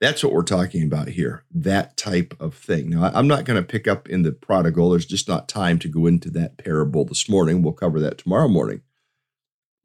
That's 0.00 0.24
what 0.24 0.32
we're 0.32 0.42
talking 0.44 0.82
about 0.82 1.08
here, 1.08 1.44
that 1.52 1.98
type 1.98 2.34
of 2.40 2.54
thing. 2.54 2.88
Now, 2.88 3.10
I'm 3.12 3.28
not 3.28 3.44
going 3.44 3.62
to 3.62 3.66
pick 3.66 3.86
up 3.86 4.08
in 4.08 4.22
the 4.22 4.32
prodigal. 4.32 4.90
There's 4.90 5.04
just 5.04 5.28
not 5.28 5.46
time 5.46 5.78
to 5.80 5.88
go 5.88 6.06
into 6.06 6.30
that 6.30 6.56
parable 6.56 7.04
this 7.04 7.28
morning. 7.28 7.62
We'll 7.62 7.74
cover 7.74 8.00
that 8.00 8.16
tomorrow 8.16 8.48
morning. 8.48 8.80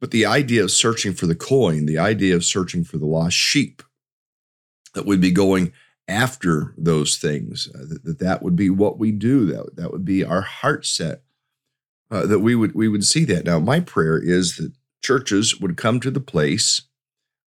But 0.00 0.12
the 0.12 0.24
idea 0.24 0.62
of 0.62 0.70
searching 0.70 1.12
for 1.12 1.26
the 1.26 1.34
coin, 1.34 1.84
the 1.84 1.98
idea 1.98 2.34
of 2.34 2.44
searching 2.44 2.82
for 2.82 2.96
the 2.96 3.06
lost 3.06 3.36
sheep, 3.36 3.82
that 4.94 5.04
we'd 5.04 5.20
be 5.20 5.30
going 5.30 5.74
after 6.08 6.72
those 6.78 7.18
things, 7.18 7.68
uh, 7.74 7.84
that, 8.04 8.18
that 8.18 8.42
would 8.42 8.56
be 8.56 8.70
what 8.70 8.98
we 8.98 9.12
do, 9.12 9.44
that, 9.46 9.76
that 9.76 9.92
would 9.92 10.04
be 10.04 10.24
our 10.24 10.42
heart 10.42 10.86
set, 10.86 11.22
uh, 12.10 12.24
that 12.24 12.38
we 12.38 12.54
would, 12.54 12.74
we 12.74 12.88
would 12.88 13.04
see 13.04 13.26
that. 13.26 13.44
Now, 13.44 13.58
my 13.58 13.80
prayer 13.80 14.18
is 14.18 14.56
that 14.56 14.72
churches 15.02 15.60
would 15.60 15.76
come 15.76 16.00
to 16.00 16.10
the 16.10 16.20
place 16.20 16.82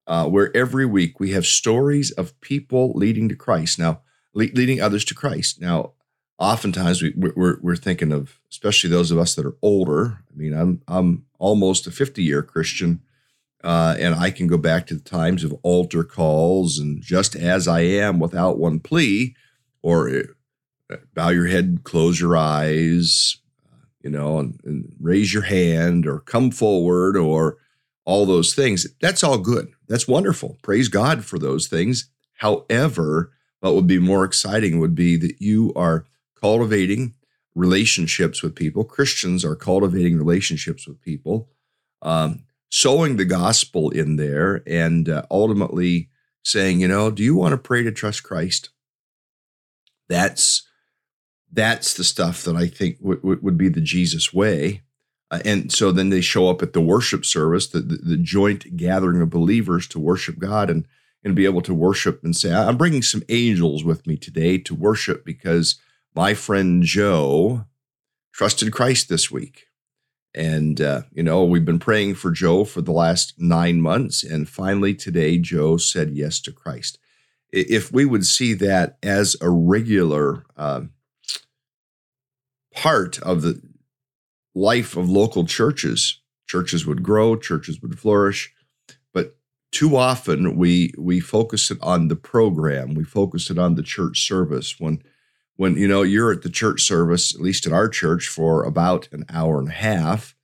uh, 0.09 0.25
where 0.27 0.55
every 0.57 0.87
week 0.87 1.19
we 1.19 1.31
have 1.31 1.45
stories 1.45 2.09
of 2.11 2.39
people 2.41 2.91
leading 2.93 3.29
to 3.29 3.35
Christ. 3.35 3.77
Now, 3.77 4.01
le- 4.33 4.55
leading 4.55 4.81
others 4.81 5.05
to 5.05 5.15
Christ. 5.15 5.61
Now, 5.61 5.93
oftentimes 6.39 7.01
we, 7.03 7.13
we're, 7.15 7.59
we're 7.61 7.75
thinking 7.75 8.11
of, 8.11 8.39
especially 8.49 8.89
those 8.89 9.11
of 9.11 9.19
us 9.19 9.35
that 9.35 9.45
are 9.45 9.55
older. 9.61 10.23
I 10.33 10.35
mean, 10.35 10.53
I'm 10.53 10.81
I'm 10.87 11.25
almost 11.37 11.85
a 11.85 11.91
50 11.91 12.23
year 12.23 12.41
Christian, 12.41 13.03
uh, 13.63 13.95
and 13.99 14.15
I 14.15 14.31
can 14.31 14.47
go 14.47 14.57
back 14.57 14.87
to 14.87 14.95
the 14.95 15.01
times 15.01 15.43
of 15.43 15.53
altar 15.61 16.03
calls 16.03 16.79
and 16.79 17.01
just 17.03 17.35
as 17.35 17.67
I 17.67 17.81
am 17.81 18.19
without 18.19 18.57
one 18.57 18.79
plea, 18.79 19.35
or 19.83 20.09
uh, 20.89 20.95
bow 21.13 21.29
your 21.29 21.47
head, 21.47 21.81
close 21.83 22.19
your 22.19 22.35
eyes, 22.35 23.37
you 24.01 24.09
know, 24.09 24.39
and, 24.39 24.59
and 24.63 24.91
raise 24.99 25.35
your 25.35 25.43
hand, 25.43 26.07
or 26.07 26.19
come 26.19 26.49
forward, 26.49 27.15
or 27.15 27.57
all 28.05 28.25
those 28.25 28.53
things. 28.53 28.87
That's 29.01 29.23
all 29.23 29.37
good. 29.37 29.71
That's 29.87 30.07
wonderful. 30.07 30.57
Praise 30.63 30.87
God 30.87 31.25
for 31.25 31.37
those 31.37 31.67
things. 31.67 32.09
However, 32.37 33.31
what 33.59 33.75
would 33.75 33.87
be 33.87 33.99
more 33.99 34.23
exciting 34.23 34.79
would 34.79 34.95
be 34.95 35.15
that 35.17 35.41
you 35.41 35.73
are 35.75 36.05
cultivating 36.39 37.15
relationships 37.55 38.41
with 38.41 38.55
people. 38.55 38.83
Christians 38.83 39.43
are 39.43 39.55
cultivating 39.55 40.17
relationships 40.17 40.87
with 40.87 41.01
people, 41.01 41.49
um, 42.01 42.43
sowing 42.71 43.17
the 43.17 43.25
gospel 43.25 43.89
in 43.89 44.15
there, 44.15 44.63
and 44.65 45.09
uh, 45.09 45.23
ultimately 45.29 46.09
saying, 46.43 46.79
you 46.79 46.87
know, 46.87 47.11
do 47.11 47.23
you 47.23 47.35
want 47.35 47.51
to 47.51 47.57
pray 47.57 47.83
to 47.83 47.91
trust 47.91 48.23
Christ? 48.23 48.69
That's 50.07 50.65
that's 51.51 51.95
the 51.95 52.03
stuff 52.03 52.43
that 52.43 52.55
I 52.55 52.67
think 52.67 52.99
w- 52.99 53.19
w- 53.19 53.39
would 53.41 53.57
be 53.57 53.69
the 53.69 53.81
Jesus 53.81 54.33
way. 54.33 54.83
Uh, 55.31 55.39
and 55.45 55.71
so 55.71 55.91
then 55.91 56.09
they 56.09 56.21
show 56.21 56.49
up 56.49 56.61
at 56.61 56.73
the 56.73 56.81
worship 56.81 57.25
service, 57.25 57.67
the, 57.67 57.79
the, 57.79 57.97
the, 57.97 58.17
joint 58.17 58.75
gathering 58.75 59.21
of 59.21 59.29
believers 59.29 59.87
to 59.87 59.99
worship 59.99 60.39
God 60.39 60.69
and, 60.69 60.87
and 61.23 61.35
be 61.35 61.45
able 61.45 61.61
to 61.61 61.73
worship 61.73 62.23
and 62.23 62.35
say, 62.35 62.53
I'm 62.53 62.77
bringing 62.77 63.03
some 63.03 63.23
angels 63.29 63.83
with 63.83 64.07
me 64.07 64.17
today 64.17 64.57
to 64.59 64.73
worship 64.73 65.23
because 65.23 65.79
my 66.15 66.33
friend 66.33 66.83
Joe 66.83 67.65
trusted 68.33 68.73
Christ 68.73 69.09
this 69.09 69.29
week. 69.29 69.67
And, 70.33 70.79
uh, 70.79 71.01
you 71.11 71.23
know, 71.23 71.43
we've 71.43 71.65
been 71.65 71.79
praying 71.79 72.15
for 72.15 72.31
Joe 72.31 72.63
for 72.63 72.81
the 72.81 72.91
last 72.91 73.33
nine 73.37 73.81
months. 73.81 74.23
And 74.23 74.47
finally, 74.47 74.93
today, 74.93 75.37
Joe 75.37 75.77
said 75.77 76.11
yes 76.11 76.39
to 76.41 76.51
Christ. 76.51 76.99
If 77.51 77.91
we 77.91 78.05
would 78.05 78.25
see 78.25 78.53
that 78.53 78.97
as 79.01 79.35
a 79.41 79.49
regular 79.49 80.45
uh, 80.55 80.81
part 82.73 83.19
of 83.21 83.41
the 83.41 83.61
life 84.59 84.97
of 84.97 85.09
local 85.09 85.45
churches. 85.45 86.21
Churches 86.47 86.85
would 86.85 87.03
grow, 87.03 87.35
churches 87.35 87.81
would 87.81 87.97
flourish, 87.97 88.53
but 89.13 89.37
too 89.71 89.95
often 89.95 90.57
we 90.57 90.93
we 90.97 91.19
focus 91.19 91.69
it 91.69 91.77
on 91.81 92.07
the 92.07 92.15
program, 92.15 92.95
we 92.95 93.03
focus 93.03 93.49
it 93.49 93.57
on 93.57 93.75
the 93.75 93.83
church 93.83 94.27
service. 94.27 94.79
When 94.79 95.03
when 95.55 95.75
you 95.75 95.87
know 95.87 96.01
you're 96.01 96.31
at 96.31 96.41
the 96.41 96.49
church 96.49 96.81
service, 96.81 97.35
at 97.35 97.41
least 97.41 97.67
at 97.67 97.73
our 97.73 97.87
church, 97.87 98.27
for 98.27 98.63
about 98.63 99.07
an 99.11 99.25
hour 99.29 99.59
and 99.59 99.69
a 99.69 99.73
half, 99.73 100.35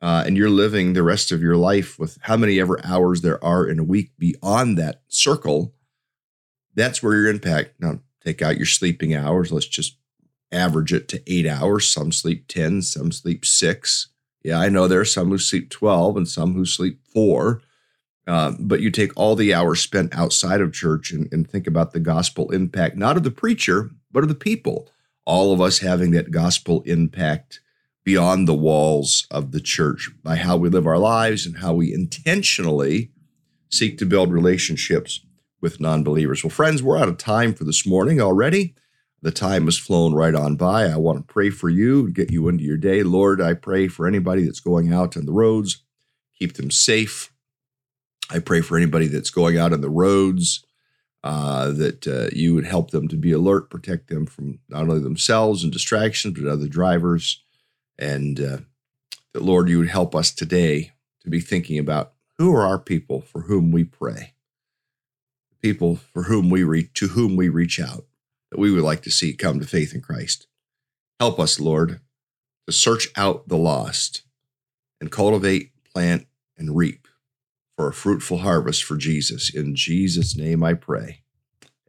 uh, 0.00 0.24
and 0.26 0.36
you're 0.36 0.50
living 0.50 0.92
the 0.92 1.02
rest 1.02 1.30
of 1.30 1.42
your 1.42 1.56
life 1.56 1.98
with 1.98 2.18
how 2.22 2.36
many 2.36 2.58
ever 2.58 2.80
hours 2.84 3.20
there 3.20 3.42
are 3.44 3.66
in 3.66 3.78
a 3.78 3.84
week 3.84 4.12
beyond 4.18 4.78
that 4.78 5.02
circle, 5.08 5.74
that's 6.74 7.02
where 7.02 7.14
your 7.14 7.28
impact. 7.28 7.74
Now, 7.80 8.00
take 8.24 8.40
out 8.40 8.56
your 8.56 8.66
sleeping 8.66 9.14
hours. 9.14 9.52
Let's 9.52 9.66
just 9.66 9.98
average 10.54 10.92
it 10.92 11.08
to 11.08 11.22
eight 11.26 11.46
hours. 11.46 11.88
Some 11.88 12.12
sleep 12.12 12.46
10, 12.48 12.82
some 12.82 13.12
sleep 13.12 13.44
six. 13.44 14.08
Yeah, 14.42 14.58
I 14.58 14.68
know 14.68 14.86
there 14.86 15.00
are 15.00 15.04
some 15.04 15.30
who 15.30 15.38
sleep 15.38 15.70
12 15.70 16.16
and 16.16 16.28
some 16.28 16.54
who 16.54 16.64
sleep 16.64 17.00
four. 17.12 17.62
Uh, 18.26 18.52
but 18.58 18.80
you 18.80 18.90
take 18.90 19.12
all 19.16 19.36
the 19.36 19.52
hours 19.52 19.80
spent 19.80 20.14
outside 20.16 20.60
of 20.60 20.72
church 20.72 21.10
and, 21.10 21.30
and 21.32 21.48
think 21.48 21.66
about 21.66 21.92
the 21.92 22.00
gospel 22.00 22.50
impact, 22.50 22.96
not 22.96 23.16
of 23.16 23.22
the 23.22 23.30
preacher, 23.30 23.90
but 24.10 24.22
of 24.22 24.28
the 24.28 24.34
people. 24.34 24.88
All 25.26 25.52
of 25.52 25.60
us 25.60 25.78
having 25.80 26.12
that 26.12 26.30
gospel 26.30 26.82
impact 26.86 27.60
beyond 28.04 28.46
the 28.46 28.54
walls 28.54 29.26
of 29.30 29.52
the 29.52 29.60
church 29.60 30.10
by 30.22 30.36
how 30.36 30.56
we 30.56 30.68
live 30.68 30.86
our 30.86 30.98
lives 30.98 31.46
and 31.46 31.58
how 31.58 31.74
we 31.74 31.92
intentionally 31.92 33.10
seek 33.70 33.98
to 33.98 34.06
build 34.06 34.32
relationships 34.32 35.20
with 35.60 35.80
non 35.80 36.04
believers. 36.04 36.44
Well, 36.44 36.50
friends, 36.50 36.82
we're 36.82 36.98
out 36.98 37.08
of 37.08 37.18
time 37.18 37.54
for 37.54 37.64
this 37.64 37.86
morning 37.86 38.20
already. 38.20 38.74
The 39.24 39.32
time 39.32 39.64
has 39.64 39.78
flown 39.78 40.12
right 40.12 40.34
on 40.34 40.56
by. 40.56 40.84
I 40.84 40.98
want 40.98 41.26
to 41.26 41.32
pray 41.32 41.48
for 41.48 41.70
you, 41.70 42.04
and 42.04 42.14
get 42.14 42.30
you 42.30 42.46
into 42.46 42.62
your 42.62 42.76
day. 42.76 43.02
Lord, 43.02 43.40
I 43.40 43.54
pray 43.54 43.88
for 43.88 44.06
anybody 44.06 44.44
that's 44.44 44.60
going 44.60 44.92
out 44.92 45.16
on 45.16 45.24
the 45.24 45.32
roads, 45.32 45.82
keep 46.38 46.52
them 46.52 46.70
safe. 46.70 47.32
I 48.30 48.40
pray 48.40 48.60
for 48.60 48.76
anybody 48.76 49.06
that's 49.06 49.30
going 49.30 49.56
out 49.56 49.72
on 49.72 49.80
the 49.80 49.88
roads 49.88 50.62
uh, 51.22 51.70
that 51.70 52.06
uh, 52.06 52.28
you 52.36 52.54
would 52.54 52.66
help 52.66 52.90
them 52.90 53.08
to 53.08 53.16
be 53.16 53.32
alert, 53.32 53.70
protect 53.70 54.08
them 54.08 54.26
from 54.26 54.58
not 54.68 54.82
only 54.82 55.00
themselves 55.00 55.64
and 55.64 55.72
distractions, 55.72 56.38
but 56.38 56.46
other 56.46 56.68
drivers. 56.68 57.42
And 57.98 58.38
uh, 58.38 58.58
that, 59.32 59.42
Lord, 59.42 59.70
you 59.70 59.78
would 59.78 59.88
help 59.88 60.14
us 60.14 60.32
today 60.32 60.92
to 61.22 61.30
be 61.30 61.40
thinking 61.40 61.78
about 61.78 62.12
who 62.36 62.54
are 62.54 62.66
our 62.66 62.78
people 62.78 63.22
for 63.22 63.40
whom 63.40 63.72
we 63.72 63.84
pray, 63.84 64.34
people 65.62 65.96
for 65.96 66.24
whom 66.24 66.50
we 66.50 66.62
reach, 66.62 66.92
to 66.92 67.08
whom 67.08 67.36
we 67.36 67.48
reach 67.48 67.80
out 67.80 68.04
that 68.54 68.60
we 68.60 68.70
would 68.70 68.84
like 68.84 69.02
to 69.02 69.10
see 69.10 69.34
come 69.34 69.58
to 69.58 69.66
faith 69.66 69.92
in 69.96 70.00
Christ. 70.00 70.46
Help 71.18 71.40
us, 71.40 71.58
Lord, 71.58 72.00
to 72.68 72.72
search 72.72 73.08
out 73.16 73.48
the 73.48 73.56
lost 73.56 74.22
and 75.00 75.10
cultivate, 75.10 75.72
plant, 75.92 76.28
and 76.56 76.76
reap 76.76 77.08
for 77.76 77.88
a 77.88 77.92
fruitful 77.92 78.38
harvest 78.38 78.84
for 78.84 78.96
Jesus. 78.96 79.52
In 79.52 79.74
Jesus' 79.74 80.36
name 80.36 80.62
I 80.62 80.74
pray. 80.74 81.22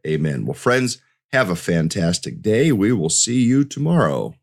Amen. 0.04 0.44
Well, 0.44 0.54
friends, 0.54 1.00
have 1.32 1.50
a 1.50 1.54
fantastic 1.54 2.42
day. 2.42 2.72
We 2.72 2.90
will 2.90 3.10
see 3.10 3.42
you 3.42 3.62
tomorrow. 3.62 4.34